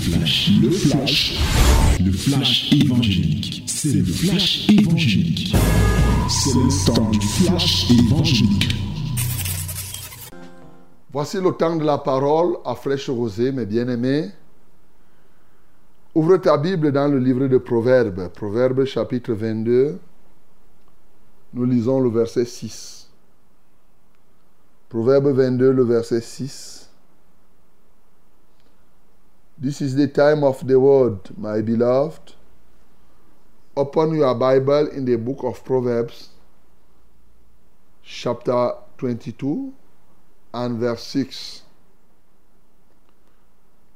flash, 0.00 0.50
le 0.62 0.70
flash, 0.70 1.38
le 2.02 2.12
flash 2.12 2.72
évangélique. 2.72 3.64
C'est 3.66 3.92
le 3.92 4.04
flash 4.04 4.68
évangélique. 4.70 5.54
C'est 6.28 6.54
le 6.54 6.86
temps 6.86 7.10
du 7.10 7.20
flash 7.20 7.90
évangélique. 7.90 8.74
Voici 11.12 11.38
le 11.40 11.52
temps 11.52 11.76
de 11.76 11.84
la 11.84 11.98
parole 11.98 12.56
à 12.64 12.74
fraîche 12.74 13.10
rosée, 13.10 13.52
mes 13.52 13.66
bien-aimés. 13.66 14.30
Ouvre 16.14 16.38
ta 16.38 16.56
Bible 16.56 16.92
dans 16.92 17.08
le 17.08 17.18
livre 17.18 17.46
de 17.46 17.58
Proverbes, 17.58 18.28
Proverbes 18.28 18.84
chapitre 18.84 19.34
22. 19.34 19.98
Nous 21.52 21.64
lisons 21.64 22.00
le 22.00 22.10
verset 22.10 22.46
6. 22.46 23.10
Proverbe 24.88 25.28
22, 25.28 25.72
le 25.72 25.84
verset 25.84 26.20
6. 26.20 26.79
This 29.62 29.82
is 29.82 29.94
the 29.94 30.08
time 30.08 30.42
of 30.42 30.66
the 30.66 30.80
word, 30.80 31.36
my 31.36 31.60
beloved. 31.60 32.32
Open 33.76 34.14
your 34.14 34.34
Bible 34.34 34.86
in 34.88 35.04
the 35.04 35.16
book 35.16 35.44
of 35.44 35.62
Proverbs, 35.62 36.30
chapter 38.02 38.70
22 38.96 39.70
and 40.54 40.78
verse 40.78 41.02
6. 41.02 41.62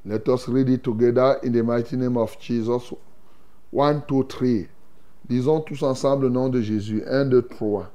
Let 0.04 0.28
us 0.28 0.46
read 0.48 0.68
it 0.68 0.84
together 0.84 1.40
in 1.42 1.52
the 1.52 1.62
mighty 1.62 1.96
name 1.96 2.18
of 2.18 2.38
Jesus. 2.38 2.92
1, 3.70 4.04
2, 4.06 4.24
3. 4.24 4.68
Lisons 5.30 5.62
tous 5.66 5.82
ensemble 5.82 6.24
le 6.24 6.28
nom 6.28 6.50
de 6.50 6.60
Jésus. 6.60 7.02
1, 7.06 7.30
2, 7.30 7.40
3. 7.40 7.90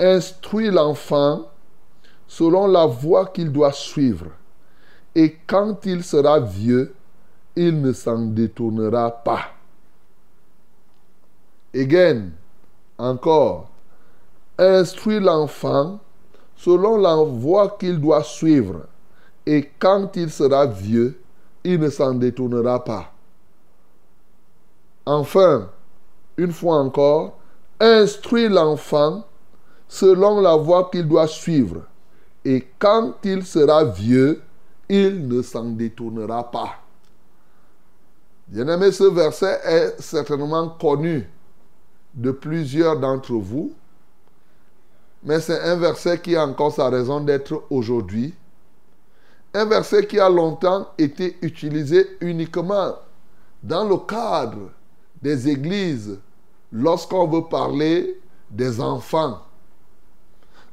Instruis 0.00 0.72
l'enfant 0.72 1.48
selon 2.26 2.66
la 2.66 2.86
voie 2.86 3.26
qu'il 3.28 3.52
doit 3.52 3.70
suivre 3.70 4.32
et 5.14 5.36
quand 5.46 5.86
il 5.86 6.02
sera 6.02 6.40
vieux, 6.40 6.94
il 7.56 7.80
ne 7.80 7.92
s'en 7.92 8.18
détournera 8.18 9.10
pas. 9.10 9.46
Again, 11.74 12.30
encore, 12.98 13.70
instruis 14.58 15.20
l'enfant 15.20 16.00
selon 16.56 16.96
la 16.96 17.16
voie 17.16 17.76
qu'il 17.78 18.00
doit 18.00 18.22
suivre, 18.22 18.86
et 19.46 19.70
quand 19.78 20.16
il 20.16 20.30
sera 20.30 20.66
vieux, 20.66 21.20
il 21.64 21.80
ne 21.80 21.90
s'en 21.90 22.14
détournera 22.14 22.82
pas. 22.84 23.12
Enfin, 25.06 25.68
une 26.36 26.52
fois 26.52 26.78
encore, 26.78 27.38
instruis 27.80 28.48
l'enfant 28.48 29.24
selon 29.88 30.40
la 30.40 30.56
voie 30.56 30.88
qu'il 30.90 31.06
doit 31.06 31.26
suivre, 31.26 31.82
et 32.44 32.66
quand 32.78 33.14
il 33.24 33.44
sera 33.44 33.84
vieux, 33.84 34.42
il 34.88 35.26
ne 35.28 35.42
s'en 35.42 35.64
détournera 35.64 36.50
pas. 36.50 36.76
Bien-aimé, 38.46 38.92
ce 38.92 39.04
verset 39.04 39.60
est 39.64 40.00
certainement 40.00 40.68
connu 40.68 41.28
de 42.14 42.30
plusieurs 42.30 42.98
d'entre 42.98 43.34
vous, 43.34 43.72
mais 45.22 45.40
c'est 45.40 45.60
un 45.60 45.76
verset 45.76 46.20
qui 46.20 46.36
a 46.36 46.46
encore 46.46 46.72
sa 46.72 46.88
raison 46.90 47.20
d'être 47.20 47.64
aujourd'hui. 47.70 48.34
Un 49.54 49.64
verset 49.64 50.06
qui 50.06 50.20
a 50.20 50.28
longtemps 50.28 50.88
été 50.98 51.38
utilisé 51.40 52.18
uniquement 52.20 52.94
dans 53.62 53.88
le 53.88 53.96
cadre 53.96 54.70
des 55.22 55.48
églises 55.48 56.18
lorsqu'on 56.70 57.26
veut 57.26 57.44
parler 57.44 58.20
des 58.50 58.80
enfants, 58.80 59.40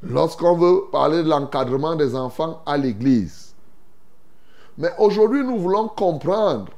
lorsqu'on 0.04 0.58
veut 0.58 0.82
parler 0.92 1.24
de 1.24 1.30
l'encadrement 1.30 1.96
des 1.96 2.16
enfants 2.16 2.62
à 2.66 2.78
l'église. 2.78 3.41
Mais 4.82 4.92
aujourd'hui, 4.98 5.44
nous 5.44 5.60
voulons 5.60 5.90
comprendre 5.90 6.72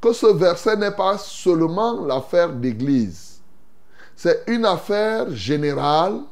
que 0.00 0.12
ce 0.12 0.26
verset 0.26 0.74
n'est 0.76 0.90
pas 0.90 1.16
seulement 1.16 2.04
l'affaire 2.04 2.52
d'Église. 2.52 3.40
C'est 4.16 4.42
une 4.48 4.64
affaire 4.64 5.30
générale 5.30 6.22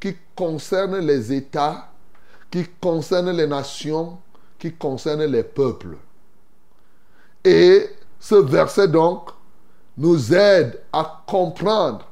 qui 0.00 0.16
concerne 0.34 0.98
les 0.98 1.32
États, 1.32 1.86
qui 2.50 2.66
concerne 2.80 3.30
les 3.30 3.46
nations, 3.46 4.18
qui 4.58 4.72
concerne 4.72 5.22
les 5.26 5.44
peuples. 5.44 5.96
Et 7.44 7.88
ce 8.18 8.34
verset 8.34 8.88
donc 8.88 9.30
nous 9.96 10.34
aide 10.34 10.80
à 10.92 11.22
comprendre 11.24 12.04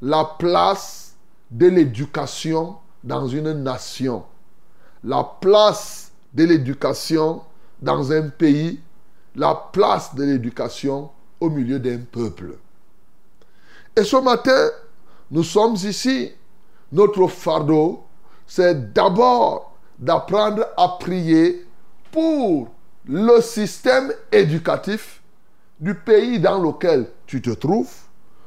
la 0.00 0.24
place 0.38 1.16
de 1.50 1.66
l'éducation 1.66 2.76
dans 3.02 3.28
une 3.28 3.52
nation, 3.62 4.24
la 5.02 5.22
place 5.38 6.12
de 6.32 6.44
l'éducation 6.44 7.42
dans 7.80 8.12
un 8.12 8.28
pays 8.28 8.80
la 9.36 9.54
place 9.72 10.14
de 10.14 10.24
l'éducation 10.24 11.10
au 11.40 11.50
milieu 11.50 11.78
d'un 11.78 11.98
peuple. 11.98 12.56
Et 13.96 14.04
ce 14.04 14.16
matin, 14.16 14.70
nous 15.30 15.42
sommes 15.44 15.74
ici. 15.74 16.32
Notre 16.92 17.26
fardeau, 17.26 18.04
c'est 18.46 18.92
d'abord 18.92 19.74
d'apprendre 19.98 20.66
à 20.76 20.96
prier 21.00 21.66
pour 22.12 22.68
le 23.06 23.40
système 23.40 24.12
éducatif 24.30 25.22
du 25.80 25.94
pays 25.94 26.38
dans 26.38 26.58
lequel 26.60 27.08
tu 27.26 27.42
te 27.42 27.50
trouves, 27.50 27.92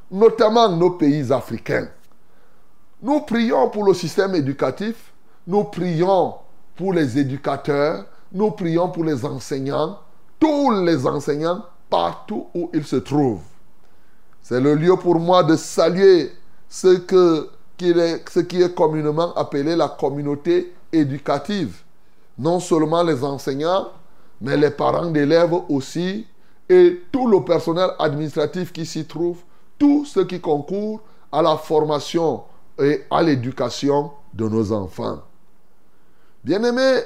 notamment 0.10 0.70
nos 0.70 0.92
pays 0.92 1.32
africains. 1.32 1.90
Nous 3.02 3.22
prions 3.22 3.70
pour 3.70 3.84
le 3.84 3.94
système 3.94 4.34
éducatif, 4.36 5.14
nous 5.46 5.66
prions 5.66 6.36
pour 6.76 6.94
les 6.94 7.18
éducateurs, 7.18 8.06
nous 8.32 8.52
prions 8.52 8.90
pour 8.90 9.04
les 9.04 9.26
enseignants, 9.26 10.00
tous 10.40 10.72
les 10.84 11.06
enseignants, 11.06 11.64
partout 11.90 12.48
où 12.54 12.70
ils 12.74 12.86
se 12.86 12.98
trouvent. 12.98 13.42
C'est 14.42 14.62
le 14.62 14.76
lieu 14.76 14.96
pour 14.96 15.20
moi 15.20 15.44
de 15.44 15.56
saluer 15.56 16.32
ce, 16.70 16.98
que, 16.98 17.50
qui 17.76 17.92
est, 17.92 18.30
ce 18.30 18.40
qui 18.42 18.62
est 18.62 18.74
communément 18.74 19.34
appelé 19.34 19.76
la 19.76 19.90
communauté 19.90 20.74
éducative. 20.92 21.82
Non 22.38 22.60
seulement 22.60 23.04
les 23.04 23.24
enseignants, 23.24 23.88
mais 24.42 24.58
les 24.58 24.72
parents 24.72 25.10
d'élèves 25.10 25.54
aussi, 25.70 26.28
et 26.70 27.04
tout 27.12 27.28
le 27.28 27.44
personnel 27.44 27.90
administratif 27.98 28.72
qui 28.72 28.86
s'y 28.86 29.06
trouve, 29.06 29.40
tous 29.80 30.06
ceux 30.06 30.26
qui 30.26 30.40
concourent 30.40 31.02
à 31.32 31.42
la 31.42 31.58
formation 31.58 32.44
et 32.80 33.06
à 33.10 33.24
l'éducation 33.24 34.12
de 34.34 34.48
nos 34.48 34.72
enfants. 34.72 35.20
Bien-aimés, 36.44 37.02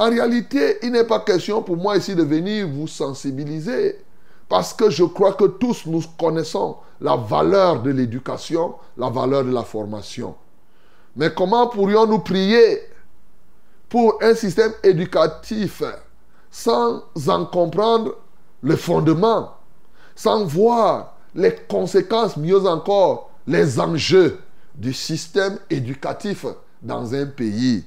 en 0.00 0.08
réalité, 0.08 0.78
il 0.82 0.92
n'est 0.92 1.04
pas 1.04 1.20
question 1.20 1.62
pour 1.62 1.76
moi 1.76 1.98
ici 1.98 2.14
de 2.14 2.22
venir 2.22 2.66
vous 2.66 2.88
sensibiliser. 2.88 4.02
Parce 4.48 4.72
que 4.72 4.88
je 4.88 5.04
crois 5.04 5.34
que 5.34 5.44
tous 5.44 5.84
nous 5.84 6.02
connaissons 6.18 6.78
la 7.02 7.16
valeur 7.16 7.82
de 7.82 7.90
l'éducation, 7.90 8.76
la 8.96 9.10
valeur 9.10 9.44
de 9.44 9.50
la 9.50 9.62
formation. 9.62 10.34
Mais 11.16 11.34
comment 11.34 11.66
pourrions-nous 11.66 12.20
prier 12.20 12.80
pour 13.90 14.14
un 14.22 14.34
système 14.34 14.72
éducatif 14.82 15.82
sans 16.50 17.02
en 17.28 17.44
comprendre 17.44 18.16
le 18.62 18.76
fondement, 18.76 19.54
sans 20.16 20.46
voir 20.46 21.14
les 21.34 21.54
conséquences, 21.68 22.38
mieux 22.38 22.64
encore, 22.64 23.32
les 23.46 23.78
enjeux 23.78 24.40
du 24.74 24.94
système 24.94 25.58
éducatif 25.68 26.46
dans 26.80 27.14
un 27.14 27.26
pays? 27.26 27.84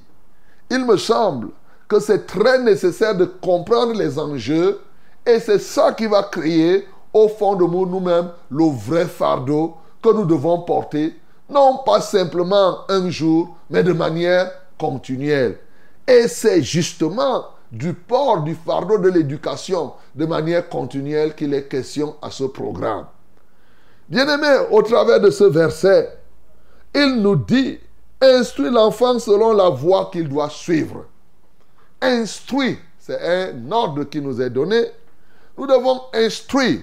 Il 0.70 0.86
me 0.86 0.96
semble 0.96 1.48
que 1.88 2.00
c'est 2.00 2.26
très 2.26 2.58
nécessaire 2.60 3.16
de 3.16 3.24
comprendre 3.24 3.92
les 3.94 4.18
enjeux 4.18 4.80
et 5.26 5.40
c'est 5.40 5.58
ça 5.58 5.92
qui 5.92 6.06
va 6.06 6.22
créer 6.22 6.86
au 7.12 7.28
fond 7.28 7.54
de 7.54 7.64
nous 7.64 7.86
nous-mêmes 7.86 8.30
le 8.50 8.64
vrai 8.64 9.06
fardeau 9.06 9.76
que 10.02 10.12
nous 10.12 10.24
devons 10.24 10.62
porter, 10.62 11.16
non 11.48 11.78
pas 11.84 12.00
simplement 12.00 12.78
un 12.88 13.08
jour, 13.08 13.56
mais 13.70 13.82
de 13.82 13.92
manière 13.92 14.50
continuelle. 14.78 15.58
Et 16.06 16.28
c'est 16.28 16.62
justement 16.62 17.46
du 17.72 17.94
port 17.94 18.42
du 18.42 18.54
fardeau 18.54 18.98
de 18.98 19.08
l'éducation 19.08 19.92
de 20.14 20.26
manière 20.26 20.68
continuelle 20.68 21.34
qu'il 21.34 21.54
est 21.54 21.68
question 21.68 22.16
à 22.20 22.30
ce 22.30 22.44
programme. 22.44 23.06
Bien-aimé, 24.08 24.66
au 24.70 24.82
travers 24.82 25.20
de 25.20 25.30
ce 25.30 25.44
verset, 25.44 26.18
il 26.94 27.22
nous 27.22 27.36
dit, 27.36 27.78
instruis 28.20 28.70
l'enfant 28.70 29.18
selon 29.18 29.54
la 29.54 29.70
voie 29.70 30.10
qu'il 30.12 30.28
doit 30.28 30.50
suivre 30.50 31.06
instruit. 32.04 32.78
C'est 32.98 33.20
un 33.20 33.70
ordre 33.70 34.04
qui 34.04 34.20
nous 34.20 34.40
est 34.40 34.50
donné. 34.50 34.86
Nous 35.56 35.66
devons 35.66 36.02
instruire. 36.12 36.80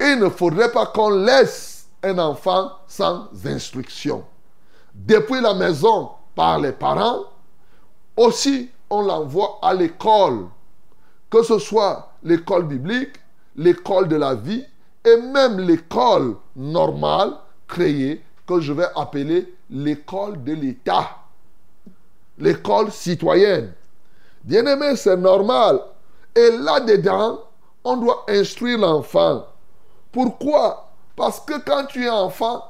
Il 0.00 0.18
ne 0.18 0.28
faudrait 0.28 0.72
pas 0.72 0.86
qu'on 0.86 1.10
laisse 1.10 1.88
un 2.02 2.18
enfant 2.18 2.70
sans 2.86 3.28
instruction. 3.44 4.24
Depuis 4.94 5.40
la 5.40 5.54
maison, 5.54 6.10
par 6.34 6.58
les 6.58 6.72
parents, 6.72 7.24
aussi 8.16 8.70
on 8.90 9.02
l'envoie 9.02 9.58
à 9.62 9.74
l'école. 9.74 10.46
Que 11.30 11.42
ce 11.42 11.58
soit 11.58 12.12
l'école 12.22 12.64
biblique, 12.64 13.16
l'école 13.56 14.08
de 14.08 14.16
la 14.16 14.34
vie 14.34 14.64
et 15.04 15.16
même 15.16 15.58
l'école 15.60 16.36
normale 16.56 17.34
créée 17.66 18.22
que 18.46 18.60
je 18.60 18.72
vais 18.72 18.88
appeler 18.96 19.52
l'école 19.68 20.42
de 20.42 20.52
l'État 20.54 21.18
l'école 22.38 22.90
citoyenne. 22.92 23.72
Bien-aimé, 24.44 24.96
c'est 24.96 25.16
normal. 25.16 25.80
Et 26.34 26.50
là-dedans, 26.50 27.40
on 27.84 27.96
doit 27.96 28.24
instruire 28.28 28.78
l'enfant. 28.78 29.46
Pourquoi? 30.12 30.90
Parce 31.16 31.40
que 31.40 31.58
quand 31.60 31.86
tu 31.86 32.04
es 32.04 32.10
enfant, 32.10 32.64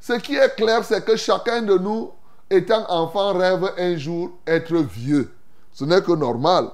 ce 0.00 0.14
qui 0.14 0.36
est 0.36 0.54
clair, 0.54 0.84
c'est 0.84 1.04
que 1.04 1.16
chacun 1.16 1.62
de 1.62 1.78
nous, 1.78 2.12
étant 2.50 2.84
enfant, 2.88 3.32
rêve 3.32 3.72
un 3.78 3.96
jour 3.96 4.30
être 4.46 4.76
vieux. 4.76 5.32
Ce 5.72 5.84
n'est 5.84 6.02
que 6.02 6.12
normal. 6.12 6.68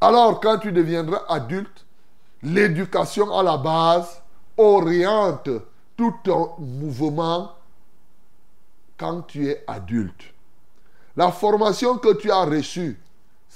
Alors, 0.00 0.40
quand 0.40 0.58
tu 0.58 0.72
deviendras 0.72 1.22
adulte, 1.28 1.86
l'éducation 2.42 3.36
à 3.36 3.42
la 3.42 3.56
base 3.56 4.20
oriente 4.56 5.48
tout 5.96 6.14
ton 6.22 6.50
mouvement 6.58 7.52
quand 8.98 9.22
tu 9.22 9.48
es 9.48 9.64
adulte. 9.66 10.34
La 11.16 11.32
formation 11.32 11.96
que 11.98 12.14
tu 12.14 12.30
as 12.30 12.44
reçue, 12.44 13.00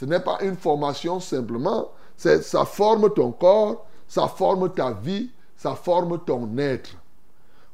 ce 0.01 0.07
n'est 0.07 0.21
pas 0.21 0.39
une 0.41 0.57
formation 0.57 1.21
simplement, 1.21 1.91
c'est 2.17 2.43
ça 2.43 2.65
forme 2.65 3.13
ton 3.13 3.33
corps, 3.33 3.85
ça 4.09 4.29
forme 4.29 4.73
ta 4.73 4.93
vie, 4.93 5.29
ça 5.59 5.75
forme 5.75 6.19
ton 6.25 6.57
être. 6.57 6.93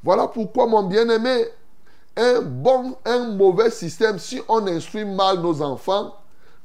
Voilà 0.02 0.26
pourquoi, 0.26 0.66
mon 0.66 0.82
bien-aimé, 0.82 1.44
un 2.16 2.42
bon, 2.42 2.96
un 3.04 3.28
mauvais 3.28 3.70
système, 3.70 4.18
si 4.18 4.42
on 4.48 4.66
instruit 4.66 5.04
mal 5.04 5.38
nos 5.38 5.62
enfants, 5.62 6.16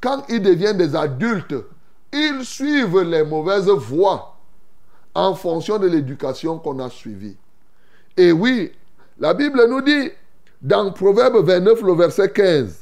quand 0.01 0.23
ils 0.29 0.41
deviennent 0.41 0.77
des 0.77 0.95
adultes, 0.95 1.53
ils 2.11 2.43
suivent 2.43 3.01
les 3.01 3.23
mauvaises 3.23 3.69
voies 3.69 4.35
en 5.13 5.35
fonction 5.35 5.77
de 5.77 5.85
l'éducation 5.85 6.57
qu'on 6.57 6.79
a 6.79 6.89
suivie. 6.89 7.37
Et 8.17 8.31
oui, 8.31 8.71
la 9.19 9.35
Bible 9.35 9.63
nous 9.69 9.81
dit, 9.81 10.09
dans 10.59 10.91
Proverbe 10.91 11.45
29, 11.45 11.83
le 11.83 11.93
verset 11.93 12.31
15, 12.31 12.80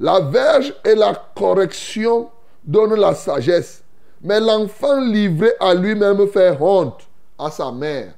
la 0.00 0.20
verge 0.20 0.74
et 0.82 0.94
la 0.94 1.14
correction 1.34 2.30
donnent 2.64 2.98
la 2.98 3.14
sagesse, 3.14 3.84
mais 4.22 4.40
l'enfant 4.40 4.98
livré 4.98 5.52
à 5.60 5.74
lui-même 5.74 6.26
fait 6.28 6.56
honte 6.58 7.06
à 7.38 7.50
sa 7.50 7.70
mère. 7.70 8.14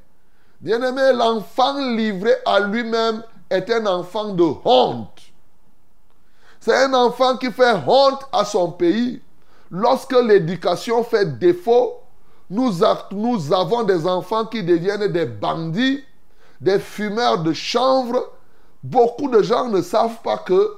Bien-aimé, 0.61 1.13
l'enfant 1.13 1.79
livré 1.79 2.35
à 2.47 2.61
lui-même 2.61 3.25
est 3.51 3.69
un 3.71 3.85
enfant 3.87 4.33
de 4.33 4.45
honte. 4.65 5.21
C'est 6.61 6.85
un 6.85 6.95
enfant 6.95 7.37
qui 7.37 7.51
fait 7.51 7.75
honte 7.85 8.29
à 8.33 8.45
son 8.45 8.71
pays. 8.71 9.21
Lorsque 9.69 10.13
l'éducation 10.13 11.03
fait 11.03 11.37
défaut, 11.39 11.95
nous, 12.49 12.71
nous 13.11 13.53
avons 13.53 13.83
des 13.83 14.07
enfants 14.07 14.47
qui 14.47 14.63
deviennent 14.63 15.09
des 15.09 15.27
bandits, 15.27 16.05
des 16.61 16.79
fumeurs 16.79 17.39
de 17.39 17.53
chanvre. 17.53 18.31
Beaucoup 18.85 19.29
de 19.29 19.43
gens 19.43 19.69
ne 19.69 19.83
savent 19.83 20.23
pas 20.23 20.39
que 20.39 20.77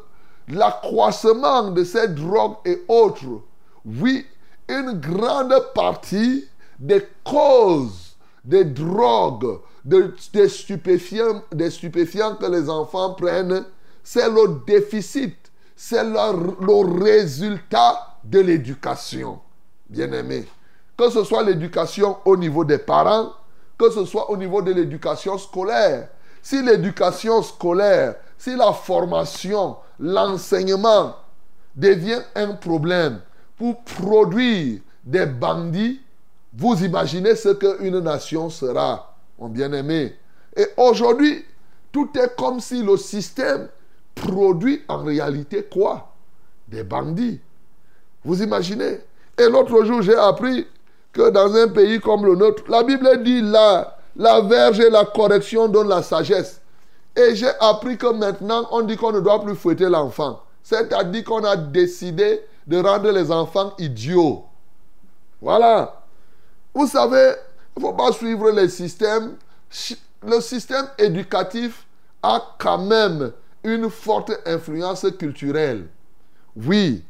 l'accroissement 0.49 1.70
de 1.70 1.85
ces 1.85 2.08
drogues 2.08 2.56
et 2.64 2.82
autres, 2.88 3.43
oui, 3.85 4.26
une 4.69 4.93
grande 5.00 5.55
partie 5.75 6.46
des 6.79 7.06
causes 7.23 8.05
des 8.44 8.64
drogues, 8.64 9.58
des, 9.85 10.49
stupéfiants, 10.49 11.43
que 11.50 12.50
les 12.50 12.69
enfants 12.69 13.14
prennent, 13.14 13.64
c'est 14.02 14.29
le 14.29 14.61
déficit, 14.67 15.37
c'est 15.75 16.05
le, 16.05 17.02
résultat 17.02 18.19
de 18.23 18.40
l'éducation. 18.40 19.40
Bien-aimé, 19.88 20.47
que 20.97 21.11
ce 21.11 21.25
soit 21.25 21.43
l'éducation 21.43 22.19
au 22.25 22.37
niveau 22.37 22.64
des 22.64 22.79
parents, 22.79 23.32
que 23.79 23.90
ce 23.90 24.05
soit 24.05 24.31
au 24.31 24.37
niveau 24.37 24.62
de 24.62 24.73
l'éducation 24.73 25.38
scolaire. 25.38 26.08
Si 26.43 26.62
l'éducation 26.62 27.43
scolaire, 27.43 28.17
si 28.37 28.55
la 28.55 28.73
formation, 28.73 29.76
l'enseignement 29.99 31.17
devient 31.75 32.20
un 32.35 32.55
problème 32.55 33.20
pour 33.56 33.82
produire 33.82 34.81
des 35.05 35.26
bandits, 35.26 36.00
vous 36.52 36.82
imaginez 36.85 37.35
ce 37.35 37.50
qu'une 37.50 37.99
nation 38.00 38.49
sera, 38.49 39.14
mon 39.38 39.49
bien-aimé. 39.49 40.17
Et 40.56 40.67
aujourd'hui, 40.76 41.44
tout 41.93 42.11
est 42.17 42.37
comme 42.37 42.61
si 42.61 42.82
le 42.82 42.96
système 42.96 43.69
produit 44.14 44.82
en 44.88 45.02
réalité 45.02 45.64
quoi? 45.64 46.12
Des 46.69 46.85
bandits. 46.85 47.40
Vous 48.25 48.43
imaginez? 48.43 49.00
Et 49.38 49.49
l'autre 49.49 49.85
jour, 49.85 50.00
j'ai 50.02 50.14
appris 50.14 50.67
que 51.12 51.31
dans 51.31 51.55
un 51.55 51.69
pays 51.69 52.00
comme 52.00 52.25
le 52.25 52.37
nôtre, 52.37 52.64
la 52.69 52.82
Bible 52.82 53.23
dit 53.23 53.40
là, 53.43 53.99
la 54.17 54.40
verge 54.40 54.81
et 54.81 54.90
la 54.90 55.05
correction 55.05 55.69
donnent 55.69 55.88
la 55.88 56.02
sagesse. 56.02 56.61
Et 57.16 57.34
j'ai 57.34 57.50
appris 57.61 57.96
que 57.96 58.12
maintenant, 58.12 58.66
on 58.70 58.82
dit 58.82 58.96
qu'on 58.96 59.12
ne 59.12 59.20
doit 59.20 59.43
plus 59.43 59.55
fouetter 59.55 59.88
l'enfant. 59.88 60.40
C'est-à-dire 60.62 61.25
qu'on 61.25 61.44
a 61.44 61.56
décidé 61.56 62.43
de 62.66 62.78
rendre 62.78 63.11
les 63.11 63.31
enfants 63.31 63.72
idiots. 63.78 64.44
Voilà. 65.40 66.02
Vous 66.75 66.87
savez, 66.87 67.34
il 67.76 67.82
ne 67.82 67.88
faut 67.88 67.93
pas 67.93 68.12
suivre 68.12 68.50
les 68.50 68.69
systèmes. 68.69 69.37
Le 70.26 70.40
système 70.40 70.87
éducatif 70.99 71.87
a 72.22 72.43
quand 72.58 72.78
même 72.78 73.32
une 73.62 73.90
forte 73.90 74.32
influence 74.46 75.06
culturelle. 75.19 75.87
Oui, 76.56 77.05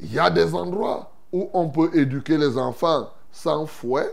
il 0.00 0.12
y 0.12 0.18
a 0.18 0.30
des 0.30 0.54
endroits 0.54 1.12
où 1.32 1.48
on 1.52 1.68
peut 1.68 1.90
éduquer 1.94 2.36
les 2.36 2.58
enfants 2.58 3.10
sans 3.30 3.66
fouet. 3.66 4.12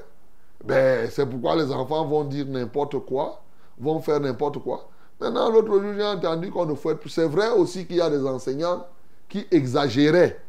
Ben, 0.63 1.09
c'est 1.09 1.25
pourquoi 1.25 1.55
les 1.55 1.71
enfants 1.71 2.05
vont 2.05 2.23
dire 2.23 2.45
n'importe 2.45 2.99
quoi, 3.05 3.41
vont 3.79 3.99
faire 4.01 4.19
n'importe 4.19 4.59
quoi. 4.59 4.87
Maintenant, 5.19 5.49
l'autre 5.49 5.79
jour, 5.79 5.93
j'ai 5.95 6.05
entendu 6.05 6.51
qu'on 6.51 6.65
ne 6.65 6.75
fouette 6.75 6.99
plus. 6.99 7.09
C'est 7.09 7.27
vrai 7.27 7.49
aussi 7.49 7.85
qu'il 7.85 7.97
y 7.97 8.01
a 8.01 8.09
des 8.09 8.25
enseignants 8.25 8.85
qui 9.27 9.45
exagéraient. 9.51 10.39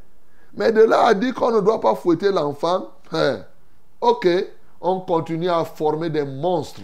Mais 0.54 0.72
de 0.72 0.82
là 0.82 1.06
à 1.06 1.14
dire 1.14 1.34
qu'on 1.34 1.52
ne 1.52 1.60
doit 1.60 1.80
pas 1.80 1.94
fouetter 1.94 2.32
l'enfant, 2.32 2.88
hein, 3.12 3.40
ok, 4.00 4.28
on 4.80 5.00
continue 5.00 5.48
à 5.48 5.64
former 5.64 6.10
des 6.10 6.24
monstres. 6.24 6.82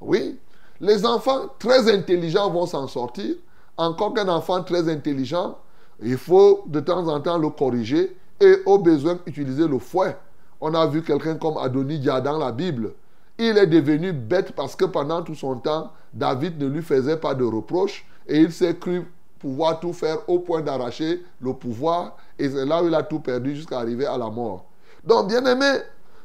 Oui, 0.00 0.38
les 0.80 1.04
enfants 1.06 1.48
très 1.58 1.92
intelligents 1.92 2.50
vont 2.50 2.66
s'en 2.66 2.86
sortir. 2.86 3.36
Encore 3.76 4.14
qu'un 4.14 4.28
enfant 4.28 4.62
très 4.62 4.88
intelligent, 4.88 5.58
il 6.00 6.16
faut 6.16 6.62
de 6.66 6.80
temps 6.80 7.06
en 7.08 7.20
temps 7.20 7.38
le 7.38 7.50
corriger 7.50 8.16
et 8.40 8.56
au 8.66 8.78
besoin 8.78 9.18
utiliser 9.26 9.66
le 9.66 9.78
fouet. 9.78 10.16
On 10.60 10.74
a 10.74 10.86
vu 10.86 11.02
quelqu'un 11.02 11.36
comme 11.36 11.56
Adonijah 11.56 12.20
dans 12.20 12.38
la 12.38 12.52
Bible. 12.52 12.92
Il 13.38 13.58
est 13.58 13.66
devenu 13.66 14.12
bête 14.12 14.52
parce 14.52 14.76
que 14.76 14.84
pendant 14.84 15.22
tout 15.22 15.34
son 15.34 15.56
temps, 15.56 15.90
David 16.14 16.60
ne 16.60 16.68
lui 16.68 16.82
faisait 16.82 17.16
pas 17.16 17.34
de 17.34 17.44
reproches 17.44 18.06
et 18.26 18.38
il 18.38 18.52
s'est 18.52 18.76
cru 18.76 19.02
pouvoir 19.38 19.80
tout 19.80 19.92
faire 19.92 20.18
au 20.28 20.38
point 20.38 20.62
d'arracher 20.62 21.22
le 21.40 21.52
pouvoir 21.52 22.16
et 22.38 22.48
c'est 22.48 22.64
là 22.64 22.82
où 22.82 22.86
il 22.86 22.94
a 22.94 23.02
tout 23.02 23.20
perdu 23.20 23.54
jusqu'à 23.54 23.78
arriver 23.78 24.06
à 24.06 24.16
la 24.16 24.30
mort. 24.30 24.64
Donc, 25.04 25.28
bien 25.28 25.44
aimé, 25.44 25.80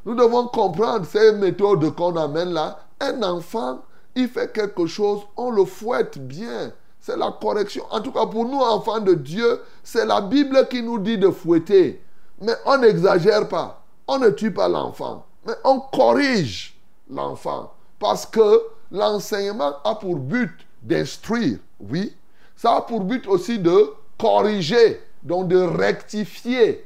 nous 0.05 0.15
devons 0.15 0.47
comprendre 0.47 1.05
ces 1.05 1.33
méthodes 1.33 1.93
qu'on 1.95 2.15
amène 2.15 2.53
là. 2.53 2.79
Un 2.99 3.21
enfant, 3.23 3.79
il 4.15 4.27
fait 4.29 4.51
quelque 4.53 4.85
chose, 4.85 5.21
on 5.35 5.51
le 5.51 5.65
fouette 5.65 6.17
bien. 6.17 6.71
C'est 6.99 7.17
la 7.17 7.31
correction. 7.41 7.83
En 7.91 8.01
tout 8.01 8.11
cas, 8.11 8.25
pour 8.25 8.45
nous, 8.45 8.59
enfants 8.59 8.99
de 8.99 9.13
Dieu, 9.13 9.61
c'est 9.83 10.05
la 10.05 10.21
Bible 10.21 10.67
qui 10.69 10.83
nous 10.83 10.99
dit 10.99 11.17
de 11.17 11.29
fouetter. 11.29 12.01
Mais 12.41 12.53
on 12.65 12.77
n'exagère 12.77 13.47
pas. 13.47 13.83
On 14.07 14.19
ne 14.19 14.29
tue 14.29 14.51
pas 14.51 14.67
l'enfant. 14.67 15.25
Mais 15.45 15.53
on 15.63 15.79
corrige 15.79 16.77
l'enfant. 17.09 17.73
Parce 17.99 18.25
que 18.25 18.61
l'enseignement 18.91 19.75
a 19.83 19.95
pour 19.95 20.15
but 20.15 20.51
d'instruire, 20.81 21.59
oui. 21.79 22.15
Ça 22.55 22.75
a 22.75 22.81
pour 22.81 23.01
but 23.01 23.27
aussi 23.27 23.59
de 23.59 23.91
corriger, 24.17 25.01
donc 25.23 25.47
de 25.47 25.57
rectifier. 25.57 26.85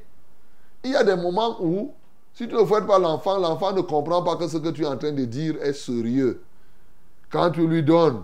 Il 0.83 0.91
y 0.91 0.95
a 0.95 1.03
des 1.03 1.15
moments 1.15 1.57
où, 1.62 1.93
si 2.33 2.48
tu 2.48 2.53
ne 2.53 2.63
fouettes 2.63 2.88
pas 2.88 3.00
l'enfant, 3.00 3.38
l'enfant 3.38 3.74
ne 3.74 3.81
comprend 3.81 4.22
pas 4.22 4.36
que 4.36 4.48
ce 4.48 4.57
que 4.57 4.69
tu 4.69 4.83
es 4.83 4.88
en 4.88 4.98
train 4.98 5.12
de 5.12 5.25
dire 5.25 5.55
est 5.62 5.74
sérieux. 5.74 6.43
Quand 7.31 7.51
tu 7.51 7.67
lui 7.67 7.81
donnes 7.81 8.24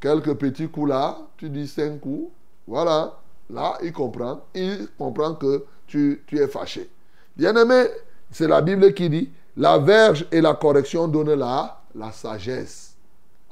quelques 0.00 0.34
petits 0.34 0.68
coups 0.68 0.90
là, 0.90 1.18
tu 1.36 1.48
dis 1.48 1.68
cinq 1.68 2.00
coups, 2.00 2.30
voilà, 2.66 3.18
là, 3.48 3.78
il 3.82 3.92
comprend. 3.92 4.40
Il 4.54 4.88
comprend 4.98 5.34
que 5.34 5.64
tu, 5.86 6.22
tu 6.26 6.38
es 6.38 6.48
fâché. 6.48 6.90
Bien-aimé, 7.36 7.86
c'est 8.30 8.48
la 8.48 8.60
Bible 8.60 8.92
qui 8.92 9.08
dit, 9.08 9.30
la 9.56 9.78
verge 9.78 10.26
et 10.30 10.40
la 10.40 10.54
correction 10.54 11.08
donnent 11.08 11.34
la, 11.34 11.82
la 11.94 12.12
sagesse. 12.12 12.89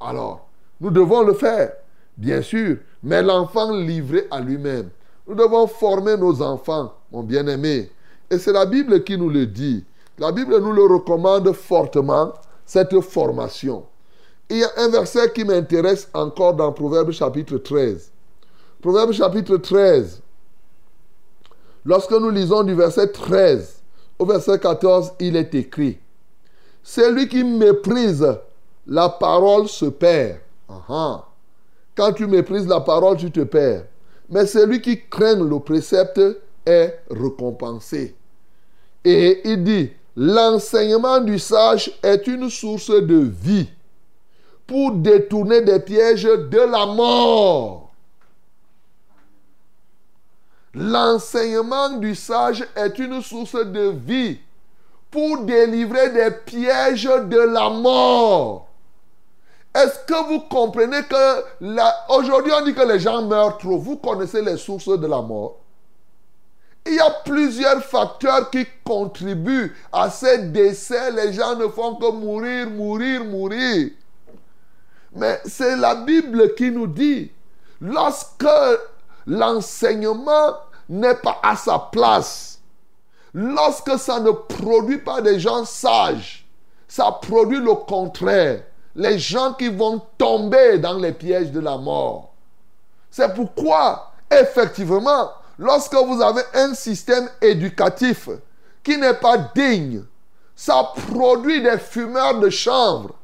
Alors, 0.00 0.48
nous 0.80 0.90
devons 0.90 1.22
le 1.22 1.34
faire, 1.34 1.72
bien 2.16 2.42
sûr, 2.42 2.78
mais 3.02 3.22
l'enfant 3.22 3.72
livré 3.72 4.26
à 4.30 4.40
lui-même. 4.40 4.90
Nous 5.26 5.34
devons 5.34 5.66
former 5.66 6.16
nos 6.16 6.40
enfants, 6.40 6.94
mon 7.12 7.22
bien-aimé. 7.22 7.90
Et 8.30 8.38
c'est 8.38 8.52
la 8.52 8.66
Bible 8.66 9.02
qui 9.04 9.16
nous 9.16 9.28
le 9.28 9.46
dit. 9.46 9.84
La 10.18 10.32
Bible 10.32 10.58
nous 10.58 10.72
le 10.72 10.84
recommande 10.84 11.52
fortement, 11.52 12.32
cette 12.64 13.00
formation. 13.00 13.84
Il 14.50 14.58
y 14.58 14.64
a 14.64 14.70
un 14.78 14.88
verset 14.88 15.32
qui 15.32 15.44
m'intéresse 15.44 16.08
encore 16.14 16.54
dans 16.54 16.72
Proverbe 16.72 17.10
chapitre 17.10 17.58
13. 17.58 18.10
Proverbe 18.80 19.12
chapitre 19.12 19.56
13. 19.56 20.22
Lorsque 21.84 22.12
nous 22.12 22.30
lisons 22.30 22.62
du 22.62 22.74
verset 22.74 23.08
13 23.08 23.82
au 24.18 24.26
verset 24.26 24.58
14, 24.58 25.12
il 25.20 25.36
est 25.36 25.54
écrit, 25.54 25.98
Celui 26.82 27.28
qui 27.28 27.44
méprise 27.44 28.26
la 28.88 29.11
parole 29.11 29.68
se 29.68 29.85
perd. 29.85 30.40
Quand 31.95 32.12
tu 32.14 32.26
méprises 32.26 32.66
la 32.66 32.80
parole, 32.80 33.16
tu 33.18 33.30
te 33.30 33.40
perds. 33.40 33.85
Mais 34.30 34.47
celui 34.47 34.80
qui 34.80 35.00
craint 35.09 35.37
le 35.37 35.59
précepte 35.61 36.21
est 36.66 36.99
récompensé. 37.11 38.16
Et 39.04 39.40
il 39.45 39.62
dit, 39.62 39.90
L'enseignement 40.21 41.21
du 41.21 41.38
sage 41.38 41.92
est 42.02 42.26
une 42.26 42.50
source 42.50 42.90
de 42.90 43.18
vie 43.18 43.68
pour 44.66 44.90
détourner 44.92 45.61
des 45.61 45.78
pièges 45.78 46.25
de 46.25 46.59
la 46.59 46.87
mort. 46.87 47.92
L'enseignement 50.75 51.99
du 51.99 52.16
sage 52.16 52.66
est 52.75 52.99
une 52.99 53.23
source 53.23 53.54
de 53.54 53.90
vie 53.90 54.38
pour 55.11 55.42
délivrer 55.42 56.11
des 56.11 56.30
pièges 56.45 57.04
de 57.04 57.38
la 57.38 57.71
mort. 57.71 58.67
Est-ce 59.78 60.00
que 60.06 60.26
vous 60.26 60.40
comprenez 60.40 61.04
que 61.04 62.12
aujourd'hui 62.12 62.52
on 62.52 62.64
dit 62.64 62.75
que 62.75 62.82
les 62.82 62.99
gens 62.99 63.23
meurent 63.23 63.58
trop 63.58 63.78
Vous 63.78 63.97
connaissez 63.97 64.42
les 64.42 64.56
sources 64.56 64.88
de 64.88 65.06
la 65.06 65.23
mort 65.23 65.58
Il 66.85 66.94
y 66.94 66.99
a 66.99 67.11
plusieurs 67.25 67.85
facteurs 67.85 68.50
qui 68.50 68.66
contribuent 68.82 69.76
à 69.92 70.11
ces 70.11 70.38
décès. 70.38 71.12
Les 71.12 71.32
gens 71.32 71.54
ne 71.54 71.68
font 71.68 71.94
que 71.94 72.11
mourir, 72.11 72.68
mourir, 72.68 73.25
mourir. 73.25 73.90
Mais 75.14 75.40
c'est 75.44 75.76
la 75.76 75.94
Bible 75.94 76.56
qui 76.56 76.73
nous 76.73 76.88
dit, 76.88 77.30
lorsque 77.80 78.47
l'enseignement 79.28 80.56
n'est 80.88 81.14
pas 81.14 81.38
à 81.40 81.54
sa 81.54 81.78
place, 81.92 82.58
lorsque 83.32 83.97
ça 83.97 84.18
ne 84.18 84.32
produit 84.32 84.99
pas 84.99 85.20
des 85.20 85.38
gens 85.38 85.64
sages, 85.64 86.49
ça 86.88 87.12
produit 87.23 87.61
le 87.61 87.75
contraire 87.75 88.62
les 88.95 89.18
gens 89.18 89.54
qui 89.54 89.68
vont 89.68 90.00
tomber 90.16 90.78
dans 90.78 90.99
les 90.99 91.12
pièges 91.12 91.52
de 91.52 91.61
la 91.61 91.76
mort. 91.76 92.33
C'est 93.11 93.33
pourquoi, 93.35 94.12
effectivement, 94.30 95.30
lorsque 95.59 95.95
vous 95.95 96.21
avez 96.21 96.42
un 96.54 96.75
système 96.75 97.28
éducatif 97.40 98.28
qui 98.83 98.97
n'est 98.97 99.14
pas 99.14 99.38
digne, 99.54 100.02
ça 100.54 100.92
produit 101.09 101.62
des 101.62 101.78
fumeurs 101.78 102.40
de 102.40 102.50
chanvre, 102.50 103.14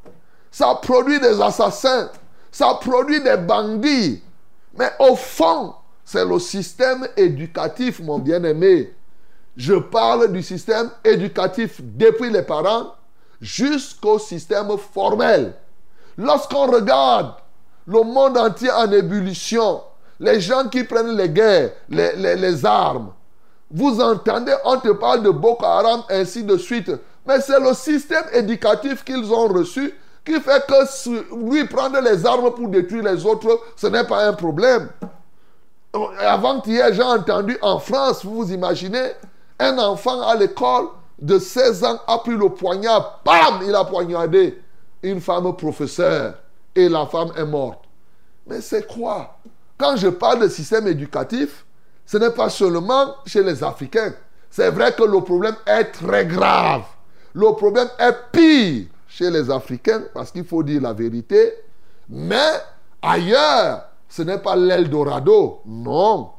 ça 0.50 0.74
produit 0.80 1.18
des 1.20 1.40
assassins, 1.40 2.10
ça 2.52 2.78
produit 2.80 3.20
des 3.20 3.36
bandits. 3.36 4.22
Mais 4.78 4.90
au 5.00 5.16
fond, 5.16 5.74
c'est 6.04 6.24
le 6.24 6.38
système 6.38 7.08
éducatif, 7.16 8.00
mon 8.00 8.18
bien-aimé. 8.18 8.94
Je 9.56 9.74
parle 9.74 10.32
du 10.32 10.42
système 10.42 10.90
éducatif 11.04 11.80
depuis 11.80 12.30
les 12.30 12.42
parents 12.42 12.94
jusqu'au 13.44 14.18
système 14.18 14.76
formel. 14.78 15.54
Lorsqu'on 16.16 16.66
regarde 16.66 17.34
le 17.86 18.02
monde 18.02 18.38
entier 18.38 18.70
en 18.70 18.90
ébullition, 18.90 19.82
les 20.18 20.40
gens 20.40 20.68
qui 20.68 20.84
prennent 20.84 21.16
les 21.16 21.28
guerres, 21.28 21.72
les, 21.90 22.64
armes, 22.64 23.12
vous 23.70 24.00
entendez, 24.00 24.54
on 24.64 24.78
te 24.78 24.88
parle 24.92 25.22
de 25.22 25.30
Boko 25.30 25.64
Haram, 25.64 26.02
ainsi 26.08 26.42
de 26.42 26.56
suite. 26.56 26.90
Mais 27.26 27.40
c'est 27.40 27.60
le 27.60 27.74
système 27.74 28.24
éducatif 28.32 29.04
qu'ils 29.04 29.30
ont 29.32 29.48
reçu 29.48 29.92
qui 30.24 30.40
fait 30.40 30.64
que 30.66 31.50
lui 31.50 31.66
prendre 31.66 32.00
les 32.00 32.24
armes 32.24 32.50
pour 32.54 32.68
détruire 32.68 33.04
les 33.04 33.26
autres, 33.26 33.60
ce 33.76 33.88
n'est 33.88 34.04
pas 34.04 34.26
un 34.26 34.32
problème. 34.32 34.88
Avant-hier, 36.18 36.94
j'ai 36.94 37.02
entendu 37.02 37.58
en 37.60 37.78
France, 37.78 38.24
vous 38.24 38.36
vous 38.36 38.52
imaginez, 38.52 39.12
un 39.58 39.76
enfant 39.78 40.22
à 40.22 40.34
l'école 40.34 40.86
de 41.18 41.38
16 41.38 41.84
ans 41.84 42.00
a 42.06 42.18
pris 42.18 42.36
le 42.36 42.48
poignard, 42.48 43.20
bam, 43.24 43.60
il 43.66 43.74
a 43.74 43.84
poignardé 43.84 44.60
une 45.02 45.20
femme 45.20 45.54
professeure 45.56 46.34
et 46.74 46.88
la 46.88 47.06
femme 47.06 47.32
est 47.36 47.44
morte. 47.44 47.84
Mais 48.46 48.60
c'est 48.60 48.86
quoi? 48.86 49.38
Quand 49.78 49.96
je 49.96 50.08
parle 50.08 50.40
de 50.40 50.48
système 50.48 50.86
éducatif, 50.86 51.64
ce 52.06 52.18
n'est 52.18 52.30
pas 52.30 52.50
seulement 52.50 53.14
chez 53.26 53.42
les 53.42 53.62
Africains. 53.62 54.12
C'est 54.50 54.70
vrai 54.70 54.92
que 54.92 55.02
le 55.02 55.20
problème 55.20 55.56
est 55.66 55.84
très 55.84 56.26
grave. 56.26 56.82
Le 57.32 57.52
problème 57.54 57.88
est 57.98 58.16
pire 58.30 58.86
chez 59.08 59.30
les 59.30 59.50
Africains, 59.50 60.02
parce 60.12 60.30
qu'il 60.30 60.44
faut 60.44 60.62
dire 60.62 60.82
la 60.82 60.92
vérité. 60.92 61.54
Mais 62.08 62.52
ailleurs, 63.02 63.84
ce 64.08 64.22
n'est 64.22 64.38
pas 64.38 64.54
l'Eldorado. 64.54 65.60
Non. 65.66 66.30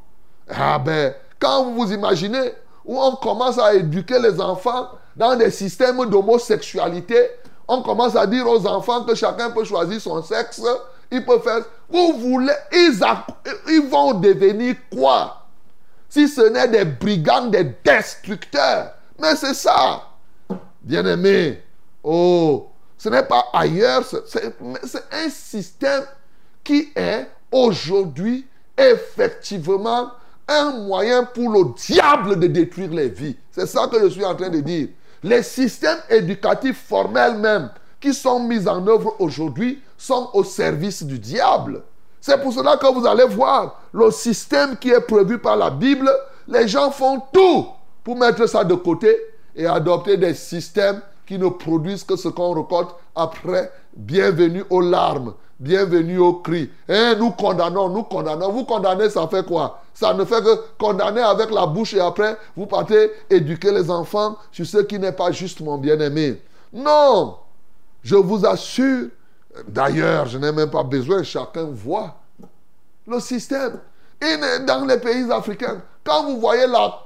Ah 0.50 0.80
ben, 0.80 1.14
quand 1.40 1.66
vous 1.66 1.76
vous 1.76 1.92
imaginez 1.92 2.54
où 2.86 3.02
on 3.02 3.16
commence 3.16 3.58
à 3.58 3.74
éduquer 3.74 4.20
les 4.20 4.40
enfants 4.40 4.90
dans 5.16 5.36
des 5.36 5.52
systèmes 5.52 6.06
d'homosexualité, 6.06 7.32
on 7.68 7.82
commence 7.82 8.16
à 8.16 8.28
dire 8.28 8.48
aux 8.48 8.66
enfants 8.68 9.04
que 9.04 9.16
chacun 9.16 9.50
peut 9.50 9.64
choisir 9.64 10.00
son 10.00 10.22
sexe. 10.22 10.62
Faire. 11.10 11.64
Vous 11.90 12.14
voulez. 12.14 12.54
Ils, 12.74 13.00
ils 13.70 13.88
vont 13.90 14.14
devenir 14.16 14.76
quoi? 14.92 15.46
Si 16.10 16.28
ce 16.28 16.42
n'est 16.42 16.68
des 16.68 16.84
brigands, 16.84 17.48
des 17.48 17.76
destructeurs. 17.84 18.92
Mais 19.20 19.36
c'est 19.36 19.54
ça. 19.54 20.04
Bien-aimé. 20.82 21.64
Oh. 22.04 22.68
Ce 22.98 23.08
n'est 23.10 23.24
pas 23.24 23.46
ailleurs. 23.54 24.04
C'est 24.26 24.56
un 25.12 25.30
système 25.30 26.04
qui 26.64 26.92
est 26.96 27.28
aujourd'hui 27.52 28.46
effectivement 28.78 30.12
un 30.48 30.72
moyen 30.72 31.24
pour 31.24 31.50
le 31.50 31.74
diable 31.76 32.40
de 32.40 32.48
détruire 32.48 32.92
les 32.92 33.10
vies. 33.10 33.36
C'est 33.52 33.68
ça 33.68 33.88
que 33.88 34.00
je 34.02 34.08
suis 34.08 34.26
en 34.26 34.36
train 34.36 34.50
de 34.50 34.60
dire. 34.60 34.90
Les 35.24 35.42
systèmes 35.44 36.00
éducatifs 36.10 36.86
formels 36.88 37.38
même 37.38 37.70
qui 38.00 38.14
sont 38.14 38.40
mis 38.40 38.68
en 38.68 38.86
œuvre 38.88 39.16
aujourd'hui 39.20 39.82
sont 39.98 40.30
au 40.34 40.44
service 40.44 41.04
du 41.04 41.18
diable. 41.18 41.82
C'est 42.22 42.42
pour 42.42 42.54
cela 42.54 42.78
que 42.78 42.94
vous 42.94 43.06
allez 43.06 43.26
voir 43.26 43.82
le 43.92 44.12
système 44.12 44.78
qui 44.78 44.90
est 44.90 45.02
prévu 45.02 45.40
par 45.40 45.56
la 45.56 45.70
Bible. 45.70 46.12
Les 46.48 46.68
gens 46.68 46.92
font 46.92 47.22
tout 47.32 47.68
pour 48.04 48.18
mettre 48.18 48.48
ça 48.48 48.64
de 48.64 48.76
côté 48.76 49.16
et 49.56 49.66
adopter 49.66 50.18
des 50.18 50.34
systèmes 50.34 51.02
qui 51.26 51.40
ne 51.40 51.50
produisent 51.50 52.04
que 52.04 52.16
ce 52.16 52.28
qu'on 52.28 52.54
récolte 52.54 52.92
après. 53.16 53.72
Bienvenue 53.96 54.64
aux 54.70 54.82
larmes, 54.82 55.34
bienvenue 55.60 56.18
aux 56.18 56.34
cris. 56.36 56.70
Eh, 56.88 57.14
nous 57.18 57.32
condamnons, 57.32 57.90
nous 57.90 58.04
condamnons. 58.04 58.52
Vous 58.52 58.66
condamnez, 58.66 59.10
ça 59.10 59.28
fait 59.28 59.46
quoi? 59.46 59.82
Ça 59.94 60.14
ne 60.14 60.26
fait 60.26 60.44
que 60.44 60.60
condamner 60.78 61.22
avec 61.22 61.52
la 61.52 61.66
bouche 61.66 61.94
et 61.94 62.00
après, 62.00 62.38
vous 62.56 62.66
partez 62.66 63.12
éduquer 63.30 63.72
les 63.72 63.90
enfants 63.90 64.38
sur 64.52 64.66
ce 64.66 64.80
qui 64.80 65.00
n'est 65.00 65.12
pas 65.12 65.32
juste, 65.32 65.62
mon 65.62 65.78
bien-aimé. 65.78 66.42
Non 66.74 67.38
Je 68.04 68.16
vous 68.16 68.46
assure, 68.46 69.08
d'ailleurs, 69.68 70.26
je 70.26 70.38
n'ai 70.38 70.52
même 70.52 70.70
pas 70.70 70.84
besoin, 70.84 71.24
chacun 71.24 71.64
voit 71.64 72.16
le 73.08 73.20
système. 73.20 73.80
Et 74.22 74.38
dans 74.66 74.86
les 74.86 74.98
pays 74.98 75.32
africains, 75.32 75.82
quand 76.04 76.24
vous 76.26 76.40
voyez 76.40 76.68
la, 76.68 77.00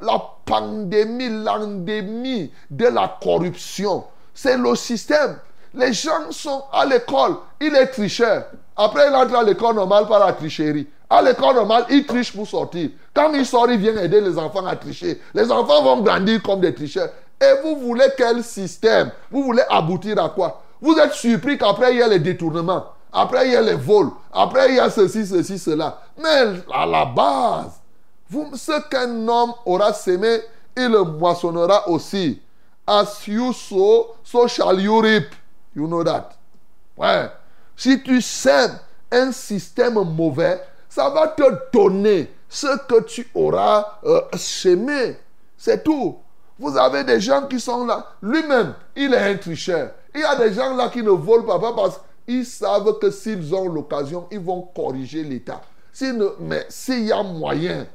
la 0.00 0.22
pandémie, 0.44 1.28
l'endémie 1.28 2.50
de 2.70 2.86
la 2.86 3.16
corruption, 3.20 4.04
c'est 4.34 4.56
le 4.56 4.74
système. 4.76 5.38
Les 5.74 5.92
gens 5.92 6.30
sont 6.30 6.64
à 6.72 6.84
l'école, 6.84 7.36
il 7.60 7.74
est 7.74 7.88
tricheur. 7.88 8.46
Après, 8.76 9.08
il 9.08 9.14
entre 9.14 9.34
à 9.34 9.42
l'école 9.42 9.74
normale 9.74 10.06
par 10.06 10.20
la 10.20 10.32
tricherie. 10.32 10.86
À 11.10 11.22
l'école 11.22 11.56
normale, 11.56 11.86
il 11.90 12.06
triche 12.06 12.32
pour 12.34 12.46
sortir. 12.46 12.90
Quand 13.14 13.32
il 13.32 13.44
sort, 13.44 13.70
il 13.70 13.78
vient 13.78 13.96
aider 13.96 14.20
les 14.20 14.38
enfants 14.38 14.66
à 14.66 14.76
tricher. 14.76 15.20
Les 15.34 15.50
enfants 15.50 15.82
vont 15.82 16.00
grandir 16.02 16.42
comme 16.42 16.60
des 16.60 16.74
tricheurs. 16.74 17.10
Et 17.40 17.62
vous 17.62 17.76
voulez 17.76 18.06
quel 18.16 18.44
système? 18.44 19.10
Vous 19.30 19.42
voulez 19.42 19.62
aboutir 19.68 20.22
à 20.22 20.28
quoi? 20.28 20.62
Vous 20.80 20.96
êtes 20.98 21.12
surpris 21.12 21.58
qu'après, 21.58 21.92
il 21.92 21.98
y 21.98 22.02
a 22.02 22.08
les 22.08 22.18
détournements. 22.18 22.84
Après, 23.12 23.46
il 23.46 23.52
y 23.52 23.56
a 23.56 23.62
les 23.62 23.74
vols. 23.74 24.10
Après, 24.32 24.68
il 24.68 24.76
y 24.76 24.80
a 24.80 24.90
ceci, 24.90 25.26
ceci, 25.26 25.58
cela. 25.58 25.98
Mais 26.16 26.60
à 26.72 26.86
la 26.86 27.04
base, 27.04 27.80
vous, 28.28 28.50
ce 28.54 28.88
qu'un 28.88 29.26
homme 29.26 29.54
aura 29.64 29.92
semé, 29.92 30.40
il 30.76 30.88
le 30.88 31.02
moissonnera 31.02 31.88
aussi. 31.88 32.40
As 32.86 33.26
you 33.26 33.52
sow, 33.52 34.14
so 34.22 34.46
shall 34.46 34.78
you 34.80 35.00
reap. 35.00 35.26
You 35.78 35.86
know 35.86 36.02
that. 36.02 36.30
Ouais. 36.96 37.30
Si 37.76 38.02
tu 38.02 38.20
sèmes 38.20 38.80
un 39.12 39.30
système 39.30 39.94
mauvais, 39.94 40.60
ça 40.88 41.08
va 41.08 41.28
te 41.28 41.44
donner 41.72 42.32
ce 42.48 42.66
que 42.88 43.00
tu 43.02 43.28
auras 43.32 44.00
euh, 44.04 44.22
semé. 44.34 45.16
C'est 45.56 45.84
tout. 45.84 46.18
Vous 46.58 46.76
avez 46.76 47.04
des 47.04 47.20
gens 47.20 47.46
qui 47.46 47.60
sont 47.60 47.86
là. 47.86 48.04
Lui-même, 48.20 48.74
il 48.96 49.14
est 49.14 49.18
un 49.18 49.36
tricheur. 49.36 49.92
Il 50.12 50.20
y 50.20 50.24
a 50.24 50.34
des 50.34 50.52
gens 50.52 50.74
là 50.74 50.88
qui 50.88 51.00
ne 51.00 51.10
volent 51.10 51.44
pas, 51.44 51.72
parce 51.72 52.00
qu'ils 52.26 52.44
savent 52.44 52.98
que 52.98 53.12
s'ils 53.12 53.54
ont 53.54 53.68
l'occasion, 53.68 54.26
ils 54.32 54.40
vont 54.40 54.62
corriger 54.74 55.22
l'État. 55.22 55.60
Mais 56.40 56.66
s'il 56.68 57.04
y 57.04 57.12
a 57.12 57.22
moyen, 57.22 57.86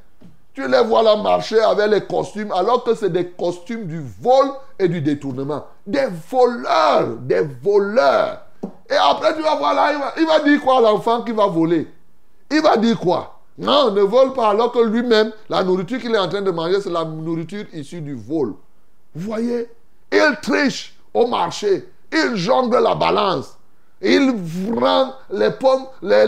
tu 0.54 0.68
les 0.68 0.82
vois 0.84 1.02
là 1.02 1.16
marcher 1.16 1.60
avec 1.60 1.90
les 1.90 2.00
costumes, 2.02 2.52
alors 2.52 2.84
que 2.84 2.94
c'est 2.94 3.10
des 3.10 3.26
costumes 3.30 3.86
du 3.86 4.00
vol 4.20 4.52
et 4.78 4.88
du 4.88 5.00
détournement. 5.00 5.66
Des 5.84 6.06
voleurs, 6.30 7.16
des 7.20 7.42
voleurs. 7.62 8.40
Et 8.88 8.94
après, 8.94 9.34
tu 9.34 9.42
vas 9.42 9.56
voir 9.56 9.74
là, 9.74 10.12
il 10.16 10.26
va, 10.26 10.40
dire 10.40 10.60
quoi 10.60 10.80
l'enfant 10.80 11.22
qui 11.22 11.32
va 11.32 11.48
voler? 11.48 11.88
Il 12.50 12.62
va 12.62 12.76
dire 12.76 12.98
quoi? 12.98 13.40
Non, 13.58 13.90
ne 13.90 14.02
vole 14.02 14.32
pas, 14.32 14.50
alors 14.50 14.70
que 14.70 14.78
lui-même, 14.78 15.32
la 15.48 15.64
nourriture 15.64 16.00
qu'il 16.00 16.14
est 16.14 16.18
en 16.18 16.28
train 16.28 16.42
de 16.42 16.50
manger, 16.50 16.80
c'est 16.80 16.90
la 16.90 17.04
nourriture 17.04 17.64
issue 17.72 18.00
du 18.00 18.14
vol. 18.14 18.54
Vous 19.14 19.26
voyez? 19.26 19.68
Il 20.12 20.36
triche 20.40 20.96
au 21.12 21.26
marché. 21.26 21.88
Il 22.12 22.36
jongle 22.36 22.78
la 22.78 22.94
balance. 22.94 23.58
Il 24.04 24.34
prend 24.76 25.14
les 25.30 25.50
pommes, 25.50 25.86
la 26.02 26.26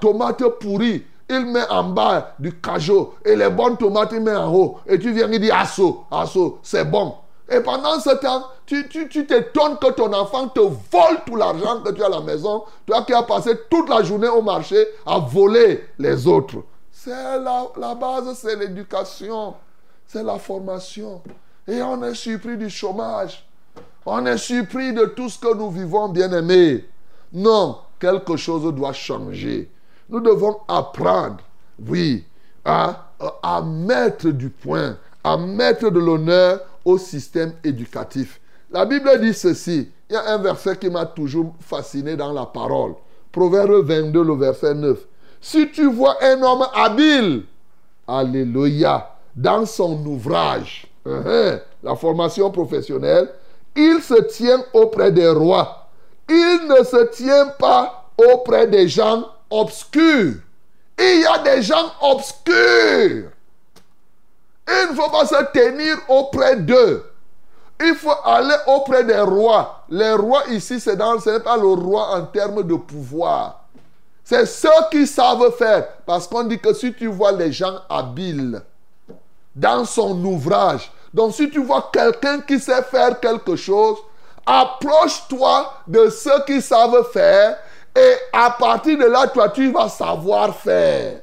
tomate 0.00 0.44
pourrie 0.60 1.04
il 1.28 1.46
met 1.46 1.68
en 1.70 1.84
bas 1.84 2.34
du 2.38 2.60
cajot 2.60 3.14
et 3.24 3.34
les 3.36 3.48
bonnes 3.50 3.76
tomates, 3.76 4.12
il 4.12 4.20
met 4.20 4.34
en 4.36 4.52
haut. 4.52 4.78
Et 4.86 4.98
tu 4.98 5.12
viens, 5.12 5.28
il 5.30 5.40
dit 5.40 5.50
assaut, 5.50 6.04
assaut, 6.10 6.58
c'est 6.62 6.84
bon. 6.84 7.14
Et 7.48 7.60
pendant 7.60 7.98
ce 8.00 8.10
temps, 8.10 8.44
tu, 8.66 8.88
tu, 8.88 9.26
t'étonnes 9.26 9.78
que 9.78 9.90
ton 9.92 10.12
enfant 10.12 10.48
te 10.48 10.60
vole 10.60 11.20
tout 11.26 11.36
l'argent 11.36 11.82
que 11.82 11.92
tu 11.92 12.02
as 12.02 12.06
à 12.06 12.10
la 12.10 12.20
maison. 12.20 12.64
Toi 12.86 13.02
qui 13.02 13.12
as 13.12 13.22
passé 13.22 13.52
toute 13.70 13.88
la 13.88 14.02
journée 14.02 14.28
au 14.28 14.40
marché 14.40 14.86
à 15.04 15.18
voler 15.18 15.88
les 15.98 16.26
autres. 16.26 16.56
C'est 16.90 17.10
la 17.10 17.94
base, 17.94 18.38
c'est 18.38 18.56
l'éducation. 18.56 19.54
C'est 20.06 20.22
la 20.22 20.38
formation. 20.38 21.20
Et 21.66 21.82
on 21.82 22.02
est 22.02 22.14
surpris 22.14 22.56
du 22.56 22.70
chômage. 22.70 23.46
On 24.06 24.26
est 24.26 24.38
surpris 24.38 24.92
de 24.92 25.06
tout 25.06 25.28
ce 25.28 25.38
que 25.38 25.54
nous 25.54 25.70
vivons, 25.70 26.08
bien-aimés. 26.08 26.84
Non, 27.32 27.78
quelque 27.98 28.36
chose 28.36 28.72
doit 28.74 28.92
changer. 28.92 29.70
Nous 30.08 30.20
devons 30.20 30.58
apprendre, 30.68 31.38
oui, 31.88 32.24
à, 32.64 33.10
mettre 33.64 34.28
du 34.28 34.50
point, 34.50 34.98
à 35.22 35.36
mettre 35.36 35.90
de 35.90 35.98
l'honneur 35.98 36.60
au 36.84 36.98
système 36.98 37.54
éducatif. 37.64 38.40
La 38.70 38.84
Bible 38.84 39.20
dit 39.20 39.34
ceci. 39.34 39.88
Il 40.10 40.12
y 40.12 40.16
a 40.16 40.34
un 40.34 40.38
verset 40.38 40.76
qui 40.76 40.90
m'a 40.90 41.06
toujours 41.06 41.54
fasciné 41.60 42.14
dans 42.14 42.32
la 42.32 42.44
parole. 42.44 42.94
Proverbe 43.32 43.86
22, 43.86 44.22
le 44.22 44.34
verset 44.34 44.74
9. 44.74 44.98
Si 45.40 45.70
tu 45.70 45.90
vois 45.90 46.16
un 46.22 46.42
homme 46.42 46.66
habile, 46.74 47.44
alléluia, 48.06 49.10
dans 49.34 49.64
son 49.64 50.04
ouvrage, 50.06 50.86
uh-huh, 51.06 51.60
la 51.82 51.96
formation 51.96 52.50
professionnelle, 52.50 53.30
il 53.76 54.02
se 54.02 54.20
tient 54.22 54.64
auprès 54.72 55.10
des 55.10 55.28
rois. 55.28 55.88
Il 56.28 56.68
ne 56.68 56.84
se 56.84 57.04
tient 57.06 57.48
pas 57.58 58.10
auprès 58.16 58.66
des 58.66 58.88
gens 58.88 59.24
obscurs. 59.50 60.34
Il 60.98 61.20
y 61.20 61.26
a 61.26 61.38
des 61.38 61.62
gens 61.62 61.92
obscurs. 62.00 63.30
Il 64.66 64.90
ne 64.90 64.94
faut 64.94 65.10
pas 65.10 65.26
se 65.26 65.52
tenir 65.52 65.96
auprès 66.08 66.56
d'eux. 66.56 67.04
Il 67.80 67.94
faut 67.96 68.14
aller 68.24 68.54
auprès 68.66 69.04
des 69.04 69.20
rois. 69.20 69.84
Les 69.90 70.12
rois 70.12 70.44
ici, 70.50 70.78
dans, 70.96 71.18
ce 71.20 71.30
n'est 71.30 71.40
pas 71.40 71.56
le 71.56 71.66
roi 71.66 72.16
en 72.16 72.22
termes 72.26 72.62
de 72.62 72.76
pouvoir. 72.76 73.64
C'est 74.22 74.46
ceux 74.46 74.68
qui 74.90 75.06
savent 75.06 75.52
faire. 75.56 75.86
Parce 76.06 76.26
qu'on 76.26 76.44
dit 76.44 76.58
que 76.58 76.72
si 76.72 76.94
tu 76.94 77.08
vois 77.08 77.32
les 77.32 77.52
gens 77.52 77.80
habiles 77.90 78.62
dans 79.54 79.84
son 79.84 80.24
ouvrage, 80.24 80.90
donc 81.14 81.32
si 81.32 81.48
tu 81.48 81.62
vois 81.62 81.90
quelqu'un 81.92 82.40
qui 82.40 82.58
sait 82.58 82.82
faire 82.82 83.20
quelque 83.20 83.54
chose, 83.54 83.98
approche-toi 84.44 85.72
de 85.86 86.10
ceux 86.10 86.44
qui 86.44 86.60
savent 86.60 87.08
faire 87.12 87.56
et 87.96 88.14
à 88.32 88.50
partir 88.50 88.98
de 88.98 89.04
là, 89.04 89.28
toi, 89.28 89.48
tu 89.48 89.70
vas 89.70 89.88
savoir 89.88 90.56
faire. 90.56 91.20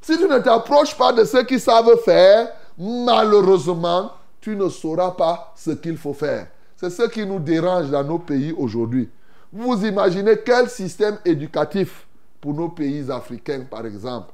Si 0.00 0.16
tu 0.16 0.26
ne 0.26 0.38
t'approches 0.38 0.96
pas 0.96 1.12
de 1.12 1.24
ceux 1.24 1.42
qui 1.42 1.60
savent 1.60 1.98
faire, 2.02 2.48
malheureusement, 2.78 4.10
tu 4.40 4.56
ne 4.56 4.70
sauras 4.70 5.10
pas 5.10 5.52
ce 5.54 5.72
qu'il 5.72 5.98
faut 5.98 6.14
faire. 6.14 6.46
C'est 6.74 6.88
ce 6.88 7.02
qui 7.02 7.26
nous 7.26 7.38
dérange 7.40 7.90
dans 7.90 8.02
nos 8.02 8.18
pays 8.18 8.54
aujourd'hui. 8.56 9.10
Vous 9.52 9.84
imaginez 9.84 10.38
quel 10.42 10.70
système 10.70 11.18
éducatif 11.26 12.06
pour 12.40 12.54
nos 12.54 12.70
pays 12.70 13.10
africains, 13.10 13.66
par 13.70 13.84
exemple. 13.84 14.32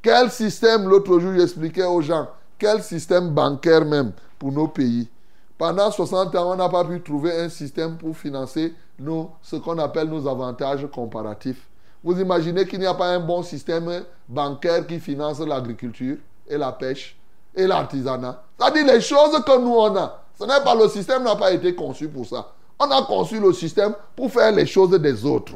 Quel 0.00 0.30
système, 0.30 0.88
l'autre 0.88 1.18
jour, 1.18 1.32
j'expliquais 1.36 1.82
aux 1.82 2.00
gens, 2.00 2.28
quel 2.56 2.84
système 2.84 3.30
bancaire 3.30 3.84
même 3.84 4.12
pour 4.38 4.52
nos 4.52 4.68
pays. 4.68 5.08
Pendant 5.56 5.90
60 5.90 6.34
ans, 6.36 6.52
on 6.52 6.56
n'a 6.56 6.68
pas 6.68 6.84
pu 6.84 7.00
trouver 7.02 7.32
un 7.40 7.48
système 7.48 7.96
pour 7.96 8.16
financer 8.16 8.74
nos, 8.98 9.32
ce 9.42 9.56
qu'on 9.56 9.78
appelle 9.78 10.08
nos 10.08 10.26
avantages 10.28 10.86
comparatifs. 10.92 11.68
Vous 12.02 12.18
imaginez 12.20 12.64
qu'il 12.66 12.78
n'y 12.78 12.86
a 12.86 12.94
pas 12.94 13.08
un 13.08 13.20
bon 13.20 13.42
système 13.42 14.04
bancaire 14.28 14.86
qui 14.86 15.00
finance 15.00 15.40
l'agriculture 15.40 16.18
et 16.46 16.56
la 16.56 16.72
pêche 16.72 17.18
et 17.54 17.66
l'artisanat. 17.66 18.42
C'est-à-dire 18.56 18.86
les 18.86 19.00
choses 19.00 19.42
que 19.44 19.58
nous 19.58 19.74
on 19.74 19.96
a. 19.96 20.22
Ce 20.38 20.44
n'est 20.44 20.62
pas 20.62 20.76
le 20.76 20.88
système 20.88 21.24
n'a 21.24 21.34
pas 21.34 21.50
été 21.50 21.74
conçu 21.74 22.08
pour 22.08 22.24
ça. 22.24 22.52
On 22.78 22.88
a 22.90 23.02
conçu 23.02 23.40
le 23.40 23.52
système 23.52 23.94
pour 24.14 24.30
faire 24.30 24.52
les 24.52 24.66
choses 24.66 24.90
des 24.90 25.24
autres. 25.24 25.54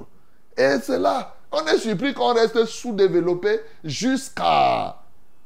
Et 0.56 0.76
c'est 0.82 0.98
là, 0.98 1.36
on 1.52 1.64
est 1.66 1.78
surpris 1.78 2.12
qu'on 2.12 2.34
reste 2.34 2.64
sous-développé 2.64 3.60
jusqu'à, 3.84 4.96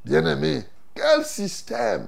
bien 0.03 0.25
aimé, 0.25 0.63
quel 0.95 1.23
système? 1.23 2.07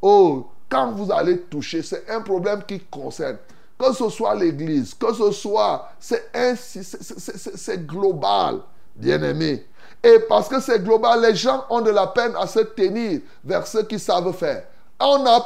Oh, 0.00 0.46
quand 0.70 0.92
vous 0.92 1.12
allez 1.12 1.40
toucher, 1.42 1.82
c'est 1.82 2.08
un 2.08 2.20
problème 2.20 2.62
qui 2.66 2.80
concerne. 2.80 3.36
Que 3.78 3.92
ce 3.92 4.08
soit 4.08 4.34
l'Église, 4.34 4.94
que 4.94 5.12
ce 5.12 5.32
soit, 5.32 5.90
c'est 5.98 7.86
global, 7.86 8.60
bien 8.94 9.22
aimé. 9.22 9.66
Et 10.02 10.18
parce 10.28 10.48
que 10.48 10.60
c'est 10.60 10.82
global, 10.82 11.22
les 11.22 11.34
gens 11.34 11.64
ont 11.70 11.80
de 11.80 11.90
la 11.90 12.06
peine 12.06 12.32
à 12.38 12.46
se 12.46 12.60
tenir 12.60 13.20
vers 13.44 13.66
ce 13.66 13.78
qu'ils 13.78 14.00
savent 14.00 14.32
faire. 14.34 14.64
On 14.98 15.24
a 15.26 15.44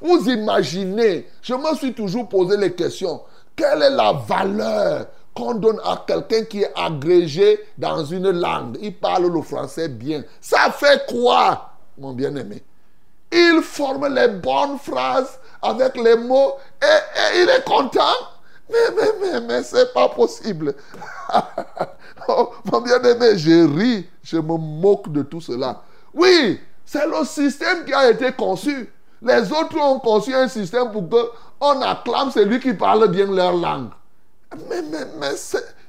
vous 0.00 0.30
imaginez, 0.30 1.28
je 1.42 1.54
me 1.54 1.74
suis 1.76 1.92
toujours 1.92 2.28
posé 2.28 2.56
les 2.56 2.72
questions. 2.72 3.20
Quelle 3.54 3.82
est 3.82 3.90
la 3.90 4.12
valeur 4.12 5.06
qu'on 5.34 5.54
donne 5.54 5.80
à 5.84 6.04
quelqu'un 6.06 6.44
qui 6.44 6.62
est 6.62 6.72
agrégé 6.74 7.60
dans 7.76 8.02
une 8.04 8.30
langue? 8.30 8.78
Il 8.80 8.94
parle 8.96 9.26
le 9.26 9.42
français 9.42 9.88
bien. 9.88 10.24
Ça 10.40 10.70
fait 10.72 11.04
quoi, 11.06 11.70
mon 11.98 12.14
bien-aimé? 12.14 12.62
Il 13.34 13.62
forme 13.62 14.14
les 14.14 14.28
bonnes 14.28 14.78
phrases 14.78 15.40
avec 15.60 15.96
les 15.96 16.16
mots 16.16 16.54
et, 16.80 17.42
il 17.42 17.48
est 17.48 17.64
content. 17.64 18.14
Mais, 18.70 18.94
mais, 18.96 19.10
mais, 19.20 19.40
mais, 19.40 19.62
c'est 19.62 19.92
pas 19.92 20.08
possible. 20.08 20.74
Oh, 22.26 22.52
mon 22.72 22.80
bien-aimé, 22.80 23.36
je 23.36 23.76
ris, 23.76 24.08
je 24.22 24.38
me 24.38 24.56
moque 24.56 25.12
de 25.12 25.20
tout 25.20 25.42
cela. 25.42 25.82
Oui, 26.14 26.58
c'est 26.86 27.06
le 27.06 27.22
système 27.26 27.84
qui 27.84 27.92
a 27.92 28.08
été 28.08 28.32
conçu. 28.32 28.90
Les 29.20 29.52
autres 29.52 29.78
ont 29.78 29.98
conçu 29.98 30.34
un 30.34 30.48
système 30.48 30.90
pour 30.90 31.06
que 31.06 31.30
on 31.60 31.82
acclame 31.82 32.30
celui 32.30 32.60
qui 32.60 32.72
parle 32.72 33.08
bien 33.08 33.26
leur 33.26 33.52
langue. 33.52 33.90
Mais, 34.70 34.80
mais, 34.90 35.04
mais 35.20 35.34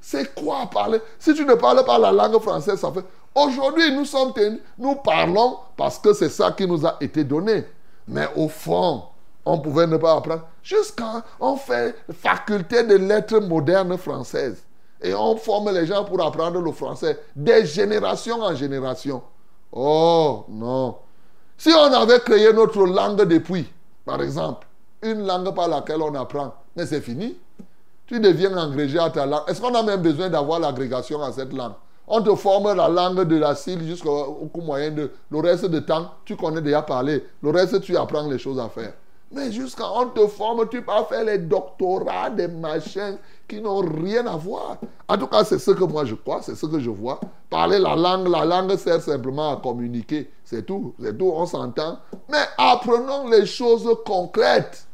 c'est 0.01 0.36
quoi 0.36 0.69
parler? 0.71 0.99
Si 1.19 1.34
tu 1.34 1.45
ne 1.45 1.53
parles 1.53 1.86
pas 1.86 1.97
la 1.97 2.12
langue 2.12 2.41
française, 2.41 2.79
ça 2.79 2.91
fait. 2.91 3.05
Aujourd'hui, 3.35 3.93
nous 3.93 4.05
sommes 4.05 4.31
nous 4.77 4.95
parlons 4.95 5.57
parce 5.75 5.99
que 5.99 6.13
c'est 6.13 6.29
ça 6.29 6.53
qui 6.53 6.65
nous 6.65 6.85
a 6.85 6.95
été 7.01 7.25
donné. 7.25 7.65
Mais 8.07 8.27
au 8.35 8.47
fond, 8.47 9.03
on 9.43 9.59
pouvait 9.59 9.87
ne 9.87 9.97
pas 9.97 10.15
apprendre. 10.15 10.43
Jusqu'à 10.63 11.23
on 11.39 11.57
fait 11.57 11.95
faculté 12.13 12.83
de 12.83 12.95
lettres 12.95 13.39
modernes 13.39 13.97
françaises. 13.97 14.63
Et 15.01 15.13
on 15.13 15.35
forme 15.35 15.71
les 15.71 15.85
gens 15.85 16.05
pour 16.05 16.25
apprendre 16.25 16.61
le 16.61 16.71
français 16.71 17.19
des 17.35 17.65
générations 17.65 18.41
en 18.41 18.55
génération. 18.55 19.21
Oh 19.71 20.45
non. 20.47 20.95
Si 21.57 21.69
on 21.69 21.93
avait 21.93 22.19
créé 22.21 22.53
notre 22.53 22.85
langue 22.85 23.23
depuis, 23.23 23.69
par 24.05 24.21
exemple, 24.21 24.65
une 25.01 25.25
langue 25.25 25.53
par 25.53 25.67
laquelle 25.67 26.01
on 26.01 26.15
apprend, 26.15 26.53
mais 26.75 26.85
c'est 26.85 27.01
fini. 27.01 27.37
Tu 28.07 28.19
deviens 28.19 28.55
agrégé 28.57 28.97
à 28.97 29.09
ta 29.09 29.25
langue. 29.25 29.43
Est-ce 29.47 29.59
qu'on 29.59 29.75
a 29.75 29.83
même 29.83 30.01
besoin 30.01 30.29
d'avoir 30.29 30.59
l'agrégation 30.59 31.21
à 31.21 31.31
cette 31.31 31.51
langue? 31.51 31.73
On 32.07 32.21
te 32.21 32.35
forme 32.35 32.73
la 32.75 32.87
langue 32.87 33.23
de 33.23 33.37
la 33.37 33.55
CIL 33.55 33.83
jusqu'au 33.85 34.49
moyen 34.61 34.91
de... 34.91 35.11
Le 35.31 35.39
reste 35.39 35.65
du 35.65 35.83
temps, 35.83 36.11
tu 36.23 36.35
connais 36.35 36.61
déjà 36.61 36.81
parler. 36.81 37.25
Le 37.41 37.49
reste, 37.49 37.81
tu 37.81 37.97
apprends 37.97 38.27
les 38.27 38.37
choses 38.37 38.59
à 38.59 38.69
faire. 38.69 38.93
Mais 39.31 39.51
jusqu'à 39.51 39.89
on 39.91 40.07
te 40.09 40.27
forme, 40.27 40.67
tu 40.69 40.81
peux 40.81 40.91
faire 41.09 41.23
les 41.23 41.39
doctorats, 41.39 42.29
des 42.29 42.47
machins 42.47 43.17
qui 43.47 43.59
n'ont 43.59 43.79
rien 43.79 44.25
à 44.27 44.37
voir. 44.37 44.77
En 45.07 45.17
tout 45.17 45.27
cas, 45.27 45.43
c'est 45.43 45.59
ce 45.59 45.71
que 45.71 45.83
moi 45.83 46.05
je 46.05 46.15
crois, 46.15 46.41
c'est 46.41 46.55
ce 46.55 46.65
que 46.65 46.79
je 46.79 46.89
vois. 46.89 47.19
Parler 47.49 47.79
la 47.79 47.95
langue, 47.95 48.27
la 48.27 48.45
langue 48.45 48.75
sert 48.77 49.01
simplement 49.01 49.53
à 49.53 49.57
communiquer. 49.57 50.29
C'est 50.43 50.65
tout, 50.65 50.93
c'est 51.01 51.17
tout, 51.17 51.31
on 51.35 51.45
s'entend. 51.45 51.99
Mais 52.29 52.45
apprenons 52.57 53.27
les 53.27 53.45
choses 53.45 53.89
concrètes. 54.05 54.87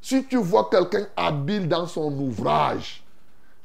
Si 0.00 0.24
tu 0.24 0.36
vois 0.36 0.68
quelqu'un 0.70 1.06
habile 1.16 1.68
dans 1.68 1.86
son 1.86 2.12
ouvrage, 2.18 3.02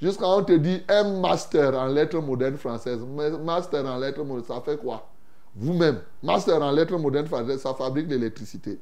jusqu'à 0.02 0.28
on 0.28 0.44
te 0.44 0.54
dit 0.54 0.84
un 0.90 1.20
master 1.20 1.74
en 1.76 1.88
lettres 1.88 2.20
modernes 2.20 2.58
françaises, 2.58 3.00
master 3.44 3.86
en 3.86 3.98
lettres 3.98 4.24
modernes, 4.24 4.48
ça 4.48 4.62
fait 4.62 4.78
quoi? 4.78 5.08
Vous-même, 5.56 6.02
master 6.22 6.62
en 6.62 6.72
lettres 6.72 6.98
modernes 6.98 7.28
françaises, 7.28 7.62
ça 7.62 7.74
fabrique 7.74 8.10
l'électricité. 8.10 8.80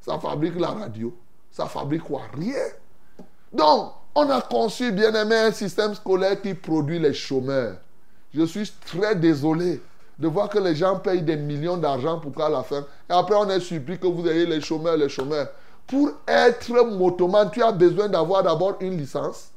Ça 0.00 0.18
fabrique 0.18 0.58
la 0.58 0.68
radio. 0.68 1.14
Ça 1.50 1.66
fabrique 1.66 2.02
quoi? 2.02 2.22
Rien. 2.36 2.54
Donc, 3.52 3.92
on 4.14 4.28
a 4.30 4.40
conçu, 4.40 4.92
bien 4.92 5.14
aimé, 5.14 5.36
un 5.36 5.52
système 5.52 5.94
scolaire 5.94 6.40
qui 6.40 6.54
produit 6.54 6.98
les 6.98 7.14
chômeurs. 7.14 7.76
Je 8.32 8.44
suis 8.44 8.72
très 8.84 9.14
désolé 9.14 9.80
de 10.18 10.28
voir 10.28 10.48
que 10.48 10.58
les 10.58 10.74
gens 10.74 10.98
payent 10.98 11.22
des 11.22 11.36
millions 11.36 11.76
d'argent 11.76 12.18
pour 12.18 12.32
qu'à 12.32 12.48
la 12.48 12.62
fin. 12.62 12.84
Et 13.08 13.12
après, 13.12 13.34
on 13.34 13.48
est 13.50 13.60
surpris 13.60 13.98
que 13.98 14.06
vous 14.06 14.26
ayez 14.28 14.46
les 14.46 14.60
chômeurs, 14.60 14.96
les 14.96 15.08
chômeurs. 15.08 15.48
Pour 15.86 16.10
être 16.26 16.72
motoman, 16.84 17.50
tu 17.50 17.62
as 17.62 17.72
besoin 17.72 18.08
d'avoir 18.08 18.42
d'abord 18.42 18.76
une 18.80 18.96
licence. 18.96 19.50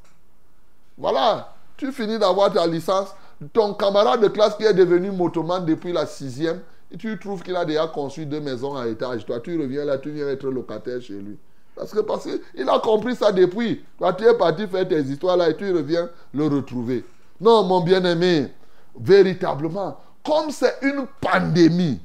Voilà. 1.00 1.54
Tu 1.78 1.92
finis 1.92 2.20
d'avoir 2.20 2.52
ta 2.52 2.68
licence. 2.68 3.08
Ton 3.54 3.74
camarade 3.74 4.22
de 4.22 4.28
classe 4.28 4.56
qui 4.56 4.66
est 4.66 4.74
devenu 4.74 5.12
motoman 5.12 5.66
depuis 5.66 5.94
la 5.94 6.06
sixième, 6.06 6.60
et 6.92 6.98
tu 6.98 7.18
trouves 7.18 7.42
qu'il 7.42 7.56
a 7.56 7.64
déjà 7.64 7.88
construit 7.88 8.26
deux 8.26 8.42
maisons 8.42 8.76
à 8.76 8.86
étage. 8.88 9.26
Toi, 9.26 9.40
tu 9.40 9.58
reviens 9.58 9.86
là, 9.86 9.98
tu 9.98 10.12
viens 10.12 10.28
être 10.28 10.50
locataire 10.50 11.02
chez 11.02 11.14
lui. 11.14 11.38
Parce 11.74 11.94
que 11.94 12.02
parce 12.02 12.26
qu'il 12.26 12.70
a 12.70 12.80
compris 12.80 13.16
ça 13.16 13.32
depuis. 13.32 13.86
Toi, 13.98 14.12
tu 14.12 14.26
es 14.26 14.34
parti 14.34 14.68
faire 14.68 14.86
tes 14.86 15.00
histoires 15.00 15.38
là 15.38 15.50
et 15.50 15.56
tu 15.56 15.72
reviens 15.74 16.10
le 16.34 16.48
retrouver. 16.48 17.06
Non, 17.40 17.64
mon 17.64 17.80
bien-aimé, 17.80 18.52
véritablement, 19.00 19.98
comme 20.26 20.52
c'est 20.52 20.76
une 20.82 21.06
pandémie, 21.22 22.02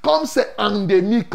comme 0.00 0.24
c'est 0.24 0.54
endémique, 0.56 1.34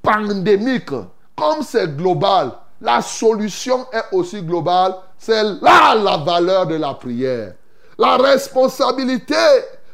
pandémique, 0.00 0.90
comme 1.34 1.62
c'est 1.62 1.96
global, 1.96 2.52
la 2.80 3.02
solution 3.02 3.86
est 3.92 4.14
aussi 4.14 4.40
globale. 4.40 4.94
C'est 5.22 5.44
là 5.44 5.94
la 5.94 6.16
valeur 6.16 6.66
de 6.66 6.74
la 6.74 6.94
prière. 6.94 7.52
La 7.96 8.16
responsabilité 8.16 9.36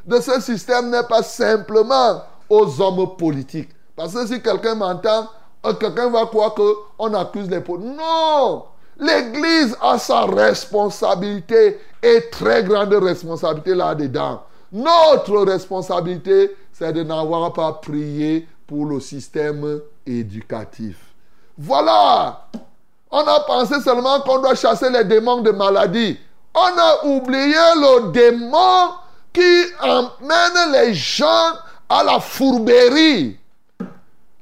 de 0.07 0.19
ce 0.23 0.41
système 0.41 0.89
n'est 0.89 1.03
pas 1.03 1.23
simplement 1.23 2.23
aux 2.49 2.81
hommes 2.81 3.15
politiques. 3.15 3.69
Parce 3.95 4.15
que 4.15 4.27
si 4.27 4.41
quelqu'un 4.41 4.75
m'entend, 4.75 5.29
euh, 5.67 5.75
quelqu'un 5.75 6.09
va 6.09 6.25
croire 6.25 6.55
qu'on 6.55 7.13
accuse 7.13 7.51
les 7.51 7.61
politiques. 7.61 7.99
Non! 7.99 8.65
L'Église 8.99 9.77
a 9.83 9.99
sa 9.99 10.25
responsabilité 10.25 11.79
et 12.03 12.31
très 12.31 12.65
grande 12.65 12.95
responsabilité 12.95 13.75
là-dedans. 13.75 14.45
Notre 14.73 15.43
responsabilité, 15.43 16.57
c'est 16.73 16.95
de 16.95 17.03
n'avoir 17.03 17.53
pas 17.53 17.75
prié 17.75 18.49
pour 18.67 18.87
le 18.87 18.99
système 18.99 19.83
éducatif. 20.07 20.97
Voilà. 21.59 22.49
On 23.11 23.27
a 23.27 23.41
pensé 23.41 23.81
seulement 23.81 24.21
qu'on 24.21 24.39
doit 24.39 24.55
chasser 24.55 24.91
les 24.91 25.05
démons 25.05 25.41
de 25.41 25.51
maladie. 25.51 26.19
On 26.55 26.79
a 26.79 27.05
oublié 27.07 27.55
le 27.77 28.11
démon 28.13 28.91
qui 29.33 29.65
emmène 29.81 30.73
les 30.73 30.95
gens 30.95 31.53
à 31.89 32.03
la 32.05 32.21
fourberie. 32.21 33.39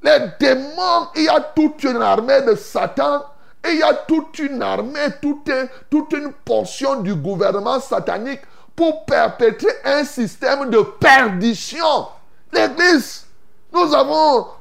Les 0.03 0.19
démons, 0.41 1.09
il 1.15 1.25
y 1.25 1.29
a 1.29 1.41
toute 1.41 1.83
une 1.85 2.03
armée 2.03 2.43
de 2.43 2.55
Satan 2.55 3.23
il 3.71 3.79
y 3.79 3.83
a 3.83 3.95
toute 3.95 4.39
une 4.39 4.63
armée, 4.63 5.09
toute, 5.21 5.51
toute 5.91 6.13
une 6.13 6.33
portion 6.33 7.01
du 7.01 7.15
gouvernement 7.15 7.81
satanique 7.81 8.43
pour 8.75 9.05
perpétrer 9.05 9.71
un 9.85 10.05
système 10.05 10.71
de 10.71 10.81
perdition. 11.01 12.09
L'Église, 12.53 13.25
nous 13.73 13.91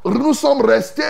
nous 0.05 0.33
sommes 0.33 0.61
restés 0.61 1.03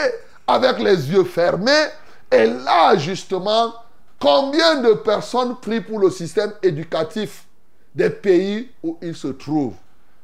avec 0.47 0.79
les 0.79 1.12
yeux 1.12 1.23
fermés. 1.23 1.86
Et 2.31 2.45
là, 2.45 2.95
justement, 2.97 3.73
combien 4.19 4.81
de 4.81 4.93
personnes 4.93 5.55
prient 5.61 5.81
pour 5.81 5.99
le 5.99 6.09
système 6.09 6.53
éducatif 6.63 7.45
des 7.93 8.09
pays 8.09 8.69
où 8.83 8.97
ils 9.01 9.15
se 9.15 9.27
trouvent? 9.27 9.75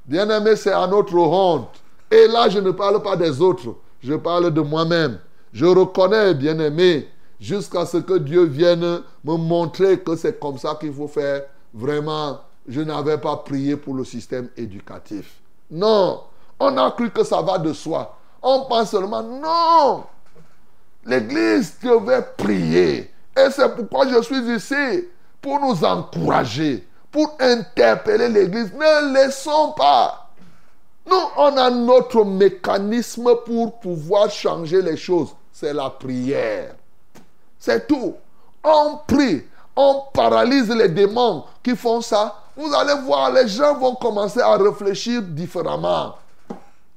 Bien 0.05 0.29
aimé, 0.29 0.55
c'est 0.55 0.73
à 0.73 0.87
notre 0.87 1.15
honte. 1.15 1.69
Et 2.09 2.27
là, 2.27 2.49
je 2.49 2.59
ne 2.59 2.71
parle 2.71 3.01
pas 3.01 3.15
des 3.15 3.41
autres, 3.41 3.75
je 4.03 4.13
parle 4.15 4.51
de 4.51 4.61
moi-même. 4.61 5.19
Je 5.53 5.65
reconnais, 5.65 6.33
bien 6.33 6.59
aimé, 6.59 7.07
jusqu'à 7.39 7.85
ce 7.85 7.97
que 7.97 8.17
Dieu 8.17 8.43
vienne 8.43 9.01
me 9.23 9.35
montrer 9.35 9.99
que 9.99 10.15
c'est 10.15 10.39
comme 10.39 10.57
ça 10.57 10.75
qu'il 10.79 10.93
faut 10.93 11.07
faire. 11.07 11.43
Vraiment, 11.73 12.39
je 12.67 12.81
n'avais 12.81 13.17
pas 13.17 13.37
prié 13.37 13.77
pour 13.77 13.93
le 13.93 14.03
système 14.03 14.49
éducatif. 14.57 15.39
Non, 15.69 16.21
on 16.59 16.77
a 16.77 16.91
cru 16.91 17.09
que 17.09 17.23
ça 17.23 17.41
va 17.41 17.57
de 17.57 17.73
soi. 17.73 18.17
On 18.41 18.65
pense 18.65 18.91
seulement, 18.91 19.23
non, 19.23 20.03
l'Église 21.05 21.75
devait 21.81 22.25
prier. 22.37 23.11
Et 23.37 23.51
c'est 23.51 23.75
pourquoi 23.75 24.07
je 24.07 24.21
suis 24.21 24.55
ici, 24.55 25.07
pour 25.41 25.59
nous 25.59 25.83
encourager, 25.83 26.87
pour 27.11 27.35
interpeller 27.39 28.29
l'Église. 28.29 28.73
Ne 28.73 29.13
laissons 29.13 29.73
pas. 29.75 30.29
Nous, 31.05 31.17
on 31.37 31.57
a 31.57 31.69
notre 31.69 32.23
mécanisme 32.23 33.35
pour 33.45 33.79
pouvoir 33.79 34.29
changer 34.29 34.81
les 34.81 34.97
choses. 34.97 35.29
C'est 35.51 35.73
la 35.73 35.89
prière. 35.89 36.75
C'est 37.59 37.87
tout. 37.87 38.15
On 38.63 38.99
prie, 39.07 39.43
on 39.75 40.03
paralyse 40.13 40.69
les 40.69 40.89
démons 40.89 41.45
qui 41.63 41.75
font 41.75 42.01
ça. 42.01 42.35
Vous 42.55 42.73
allez 42.73 43.01
voir, 43.01 43.31
les 43.31 43.47
gens 43.47 43.75
vont 43.75 43.95
commencer 43.95 44.41
à 44.41 44.55
réfléchir 44.57 45.21
différemment. 45.21 46.15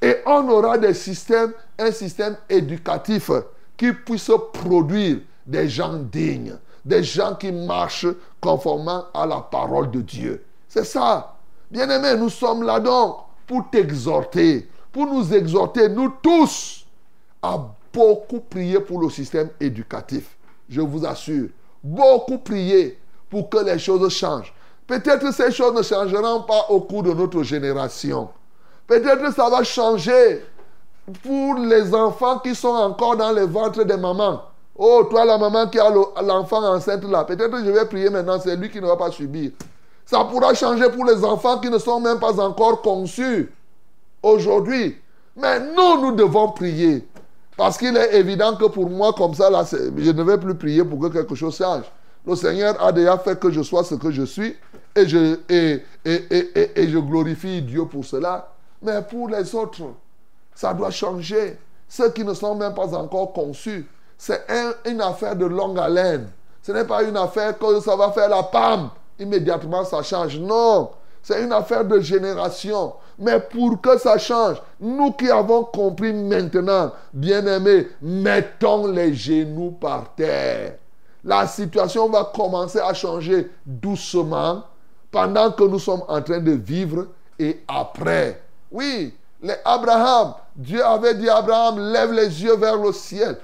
Et 0.02 0.18
on 0.26 0.46
aura 0.50 0.76
des 0.76 0.92
systèmes, 0.92 1.52
un 1.78 1.90
système 1.90 2.36
éducatif 2.48 3.30
qui 3.76 3.92
puisse 3.92 4.30
produire 4.52 5.18
des 5.46 5.68
gens 5.68 5.94
dignes, 5.94 6.56
des 6.84 7.02
gens 7.02 7.34
qui 7.34 7.52
marchent 7.52 8.06
conformément 8.40 9.04
à 9.12 9.26
la 9.26 9.40
parole 9.40 9.90
de 9.90 10.00
Dieu. 10.00 10.44
C'est 10.68 10.84
ça. 10.84 11.36
Bien-aimés, 11.70 12.16
nous 12.18 12.30
sommes 12.30 12.62
là 12.62 12.80
donc 12.80 13.16
pour 13.46 13.68
t'exhorter, 13.70 14.68
pour 14.92 15.06
nous 15.06 15.34
exhorter, 15.34 15.88
nous 15.88 16.12
tous, 16.22 16.86
à 17.42 17.58
beaucoup 17.92 18.40
prier 18.40 18.80
pour 18.80 19.00
le 19.00 19.10
système 19.10 19.50
éducatif 19.60 20.36
je 20.68 20.80
vous 20.80 21.04
assure. 21.06 21.48
Beaucoup 21.82 22.38
prier 22.38 22.98
pour 23.28 23.48
que 23.48 23.58
les 23.58 23.78
choses 23.78 24.08
changent. 24.12 24.52
Peut-être 24.86 25.32
ces 25.32 25.50
choses 25.50 25.74
ne 25.74 25.82
changeront 25.82 26.42
pas 26.42 26.66
au 26.68 26.80
cours 26.80 27.02
de 27.02 27.12
notre 27.12 27.42
génération. 27.42 28.28
Peut-être 28.86 29.32
ça 29.34 29.48
va 29.48 29.62
changer 29.64 30.44
pour 31.22 31.54
les 31.56 31.94
enfants 31.94 32.38
qui 32.38 32.54
sont 32.54 32.68
encore 32.68 33.16
dans 33.16 33.32
les 33.32 33.46
ventres 33.46 33.84
des 33.84 33.96
mamans. 33.96 34.42
Oh, 34.76 35.06
toi, 35.08 35.24
la 35.24 35.38
maman 35.38 35.68
qui 35.68 35.78
a 35.78 35.90
l'enfant 36.22 36.62
enceinte 36.64 37.04
là, 37.04 37.24
peut-être 37.24 37.64
je 37.64 37.70
vais 37.70 37.84
prier 37.84 38.10
maintenant, 38.10 38.40
c'est 38.40 38.56
lui 38.56 38.70
qui 38.70 38.80
ne 38.80 38.86
va 38.86 38.96
pas 38.96 39.10
subir. 39.10 39.52
Ça 40.04 40.24
pourra 40.24 40.52
changer 40.54 40.90
pour 40.90 41.04
les 41.04 41.24
enfants 41.24 41.58
qui 41.58 41.70
ne 41.70 41.78
sont 41.78 42.00
même 42.00 42.18
pas 42.18 42.40
encore 42.40 42.82
conçus 42.82 43.50
aujourd'hui. 44.22 44.96
Mais 45.36 45.60
nous, 45.60 46.00
nous 46.00 46.12
devons 46.12 46.50
prier. 46.50 47.06
Parce 47.56 47.78
qu'il 47.78 47.96
est 47.96 48.14
évident 48.16 48.56
que 48.56 48.66
pour 48.66 48.90
moi, 48.90 49.12
comme 49.12 49.34
ça, 49.34 49.48
là, 49.48 49.64
je 49.64 50.10
ne 50.10 50.22
vais 50.22 50.38
plus 50.38 50.54
prier 50.54 50.84
pour 50.84 50.98
que 50.98 51.06
quelque 51.06 51.34
chose 51.34 51.56
change. 51.56 51.84
Le 52.26 52.34
Seigneur 52.34 52.82
a 52.82 52.90
déjà 52.90 53.18
fait 53.18 53.38
que 53.38 53.50
je 53.50 53.62
sois 53.62 53.84
ce 53.84 53.94
que 53.94 54.10
je 54.10 54.22
suis 54.22 54.56
et 54.96 55.06
je, 55.06 55.38
et, 55.48 55.82
et, 56.04 56.88
je 56.88 56.98
glorifie 56.98 57.62
Dieu 57.62 57.84
pour 57.84 58.04
cela. 58.04 58.48
Mais 58.82 59.02
pour 59.02 59.28
les 59.28 59.54
autres, 59.54 59.82
ça 60.54 60.74
doit 60.74 60.90
changer. 60.90 61.58
Ceux 61.88 62.10
qui 62.10 62.24
ne 62.24 62.34
sont 62.34 62.54
même 62.54 62.74
pas 62.74 62.94
encore 62.94 63.32
conçus, 63.32 63.86
c'est 64.16 64.44
une 64.86 65.00
affaire 65.00 65.36
de 65.36 65.46
longue 65.46 65.78
haleine. 65.78 66.28
Ce 66.62 66.72
n'est 66.72 66.84
pas 66.84 67.02
une 67.02 67.16
affaire 67.16 67.58
que 67.58 67.80
ça 67.80 67.94
va 67.94 68.10
faire 68.12 68.28
la 68.28 68.42
PAM. 68.42 68.90
Immédiatement, 69.18 69.84
ça 69.84 70.02
change. 70.02 70.38
Non, 70.38 70.90
c'est 71.22 71.42
une 71.42 71.52
affaire 71.52 71.84
de 71.84 72.00
génération. 72.00 72.94
Mais 73.18 73.38
pour 73.38 73.80
que 73.80 73.98
ça 73.98 74.18
change, 74.18 74.56
nous 74.80 75.12
qui 75.12 75.30
avons 75.30 75.64
compris 75.64 76.12
maintenant, 76.12 76.90
bien-aimés, 77.12 77.88
mettons 78.00 78.86
les 78.86 79.14
genoux 79.14 79.72
par 79.72 80.14
terre. 80.14 80.78
La 81.22 81.46
situation 81.46 82.08
va 82.08 82.30
commencer 82.34 82.80
à 82.80 82.92
changer 82.92 83.50
doucement 83.64 84.64
pendant 85.10 85.52
que 85.52 85.64
nous 85.64 85.78
sommes 85.78 86.02
en 86.08 86.20
train 86.20 86.40
de 86.40 86.52
vivre 86.52 87.06
et 87.38 87.62
après. 87.68 88.42
Oui, 88.70 89.14
les 89.40 89.54
Abraham, 89.64 90.34
Dieu 90.56 90.84
avait 90.84 91.14
dit 91.14 91.28
à 91.28 91.38
Abraham, 91.38 91.78
lève 91.92 92.12
les 92.12 92.42
yeux 92.42 92.56
vers 92.56 92.76
le 92.76 92.92
ciel. 92.92 93.38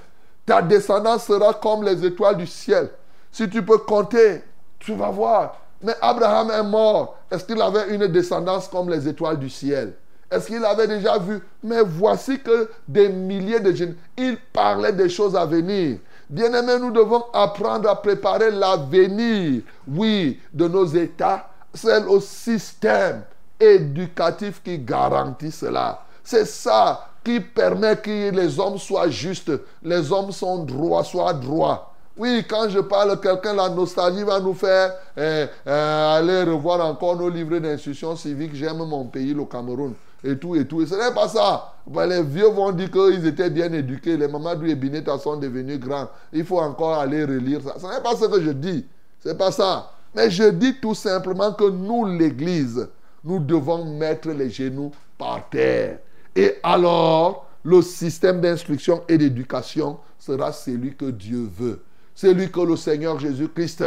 Ta 0.45 0.61
descendance 0.61 1.25
sera 1.25 1.53
comme 1.53 1.83
les 1.83 2.05
étoiles 2.05 2.37
du 2.37 2.47
ciel. 2.47 2.89
Si 3.31 3.49
tu 3.49 3.63
peux 3.63 3.77
compter, 3.79 4.43
tu 4.79 4.95
vas 4.95 5.09
voir. 5.09 5.57
Mais 5.81 5.95
Abraham 6.01 6.51
est 6.51 6.63
mort. 6.63 7.17
Est-ce 7.29 7.45
qu'il 7.45 7.61
avait 7.61 7.93
une 7.93 8.07
descendance 8.07 8.67
comme 8.67 8.89
les 8.89 9.07
étoiles 9.07 9.39
du 9.39 9.49
ciel? 9.49 9.93
Est-ce 10.29 10.47
qu'il 10.47 10.63
avait 10.63 10.87
déjà 10.87 11.17
vu? 11.17 11.41
Mais 11.63 11.81
voici 11.81 12.39
que 12.39 12.69
des 12.87 13.09
milliers 13.09 13.59
de 13.59 13.73
jeunes, 13.73 13.95
il 14.17 14.37
parlait 14.53 14.93
des 14.93 15.09
choses 15.09 15.35
à 15.35 15.45
venir. 15.45 15.97
Bien-aimés, 16.29 16.79
nous 16.79 16.91
devons 16.91 17.25
apprendre 17.33 17.89
à 17.89 18.01
préparer 18.01 18.51
l'avenir, 18.51 19.63
oui, 19.85 20.39
de 20.53 20.67
nos 20.69 20.85
États. 20.85 21.49
C'est 21.73 21.99
le 21.99 22.19
système 22.21 23.23
éducatif 23.59 24.61
qui 24.63 24.79
garantit 24.79 25.51
cela. 25.51 26.05
C'est 26.23 26.45
ça 26.45 27.07
qui 27.23 27.39
permet 27.39 27.97
que 27.97 28.31
les 28.31 28.59
hommes 28.59 28.77
soient 28.77 29.09
justes, 29.09 29.51
les 29.83 30.11
hommes 30.11 30.31
sont 30.31 30.63
droits, 30.63 31.03
soient 31.03 31.33
droits. 31.33 31.91
Oui, 32.17 32.43
quand 32.47 32.67
je 32.69 32.79
parle, 32.79 33.19
quelqu'un, 33.19 33.53
la 33.53 33.69
nostalgie 33.69 34.23
va 34.23 34.39
nous 34.39 34.53
faire 34.53 34.93
eh, 35.17 35.45
eh, 35.65 35.69
aller 35.69 36.43
revoir 36.43 36.85
encore 36.85 37.15
nos 37.15 37.29
livres 37.29 37.57
d'instruction 37.59 38.15
civique. 38.15 38.51
J'aime 38.53 38.77
mon 38.77 39.05
pays, 39.05 39.33
le 39.33 39.45
Cameroun. 39.45 39.93
Et 40.23 40.37
tout, 40.37 40.55
et 40.55 40.65
tout. 40.65 40.81
Et 40.81 40.85
ce 40.85 40.93
n'est 40.93 41.13
pas 41.15 41.27
ça. 41.27 41.73
Les 42.07 42.21
vieux 42.21 42.49
vont 42.49 42.71
dire 42.71 42.91
qu'ils 42.91 43.25
étaient 43.25 43.49
bien 43.49 43.71
éduqués. 43.73 44.17
Les 44.17 44.27
Mamadou 44.27 44.67
et 44.67 44.75
Bineta 44.75 45.17
sont 45.17 45.37
devenus 45.37 45.79
grands. 45.79 46.09
Il 46.31 46.45
faut 46.45 46.59
encore 46.59 46.99
aller 46.99 47.23
relire 47.23 47.61
ça. 47.61 47.75
Ce 47.79 47.87
n'est 47.87 48.03
pas 48.03 48.15
ce 48.15 48.25
que 48.25 48.41
je 48.41 48.51
dis. 48.51 48.85
Ce 49.23 49.29
n'est 49.29 49.35
pas 49.35 49.51
ça. 49.51 49.91
Mais 50.13 50.29
je 50.29 50.43
dis 50.43 50.75
tout 50.79 50.93
simplement 50.93 51.53
que 51.53 51.69
nous, 51.69 52.05
l'Église, 52.05 52.87
nous 53.23 53.39
devons 53.39 53.85
mettre 53.85 54.29
les 54.29 54.49
genoux 54.49 54.91
par 55.17 55.49
terre. 55.49 55.99
Et 56.35 56.55
alors, 56.63 57.47
le 57.63 57.81
système 57.81 58.41
d'instruction 58.41 59.03
et 59.07 59.17
d'éducation 59.17 59.99
sera 60.17 60.51
celui 60.51 60.95
que 60.95 61.05
Dieu 61.05 61.49
veut. 61.57 61.81
C'est 62.15 62.33
lui 62.33 62.51
que 62.51 62.59
le 62.61 62.75
Seigneur 62.75 63.19
Jésus-Christ, 63.19 63.83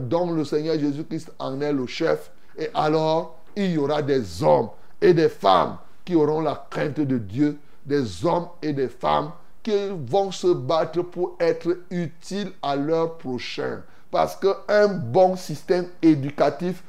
dont 0.00 0.32
le 0.32 0.44
Seigneur 0.44 0.78
Jésus-Christ 0.78 1.32
en 1.38 1.60
est 1.60 1.72
le 1.72 1.86
chef. 1.86 2.30
Et 2.56 2.70
alors, 2.74 3.38
il 3.54 3.72
y 3.72 3.78
aura 3.78 4.02
des 4.02 4.42
hommes 4.42 4.68
et 5.00 5.14
des 5.14 5.28
femmes 5.28 5.76
qui 6.04 6.14
auront 6.14 6.40
la 6.40 6.66
crainte 6.70 7.00
de 7.00 7.18
Dieu, 7.18 7.58
des 7.84 8.24
hommes 8.24 8.48
et 8.62 8.72
des 8.72 8.88
femmes 8.88 9.30
qui 9.62 9.76
vont 10.06 10.30
se 10.30 10.48
battre 10.48 11.02
pour 11.02 11.36
être 11.40 11.78
utiles 11.90 12.52
à 12.62 12.76
leur 12.76 13.18
prochain. 13.18 13.82
Parce 14.10 14.36
qu'un 14.36 14.88
bon 14.88 15.36
système 15.36 15.86
éducatif 16.00 16.82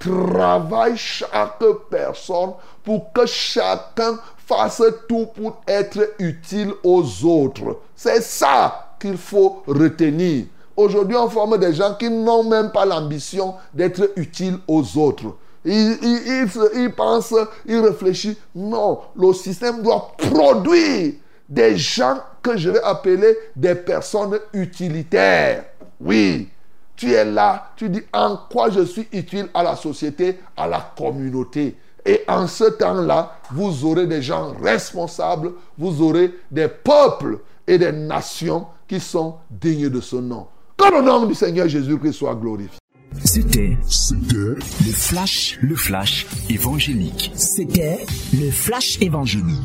travaille 0.00 0.96
chaque 0.96 1.62
personne 1.88 2.54
pour 2.82 3.12
que 3.12 3.26
chacun 3.26 4.18
fasse 4.46 4.82
tout 5.08 5.26
pour 5.26 5.60
être 5.68 6.14
utile 6.18 6.72
aux 6.82 7.04
autres. 7.24 7.78
C'est 7.94 8.22
ça 8.22 8.96
qu'il 8.98 9.16
faut 9.16 9.62
retenir. 9.66 10.46
Aujourd'hui, 10.76 11.16
on 11.16 11.28
forme 11.28 11.58
des 11.58 11.74
gens 11.74 11.94
qui 11.94 12.10
n'ont 12.10 12.42
même 12.44 12.72
pas 12.72 12.86
l'ambition 12.86 13.54
d'être 13.74 14.10
utiles 14.16 14.58
aux 14.66 14.98
autres. 14.98 15.36
Ils, 15.64 16.48
ils, 16.74 16.90
pensent, 16.90 17.34
ils 17.66 17.78
réfléchissent. 17.80 18.38
Non, 18.54 19.00
le 19.14 19.32
système 19.34 19.82
doit 19.82 20.12
produire 20.16 21.12
des 21.48 21.76
gens 21.76 22.18
que 22.42 22.56
je 22.56 22.70
vais 22.70 22.82
appeler 22.82 23.36
des 23.54 23.74
personnes 23.74 24.38
utilitaires. 24.54 25.64
Oui, 26.00 26.48
tu 27.00 27.12
es 27.12 27.24
là, 27.24 27.72
tu 27.76 27.88
dis 27.88 28.02
en 28.12 28.38
quoi 28.52 28.68
je 28.68 28.84
suis 28.84 29.08
utile 29.12 29.48
à 29.54 29.62
la 29.62 29.74
société, 29.74 30.38
à 30.54 30.68
la 30.68 30.92
communauté? 30.96 31.74
Et 32.04 32.20
en 32.28 32.46
ce 32.46 32.64
temps-là, 32.64 33.38
vous 33.52 33.86
aurez 33.86 34.06
des 34.06 34.20
gens 34.20 34.52
responsables, 34.62 35.52
vous 35.78 36.02
aurez 36.02 36.30
des 36.50 36.68
peuples 36.68 37.38
et 37.66 37.78
des 37.78 37.90
nations 37.90 38.66
qui 38.86 39.00
sont 39.00 39.36
dignes 39.50 39.88
de 39.88 40.00
ce 40.00 40.16
nom. 40.16 40.46
Que 40.76 40.94
le 40.94 41.00
nom 41.00 41.24
du 41.24 41.34
Seigneur 41.34 41.68
Jésus-Christ 41.68 42.12
soit 42.12 42.34
glorifié. 42.34 42.78
C'était 43.24 43.78
le 43.98 44.58
flash, 44.92 45.58
le 45.62 45.76
flash 45.76 46.26
évangélique. 46.50 47.32
C'était 47.34 48.04
le 48.34 48.50
flash 48.50 49.00
évangélique. 49.00 49.56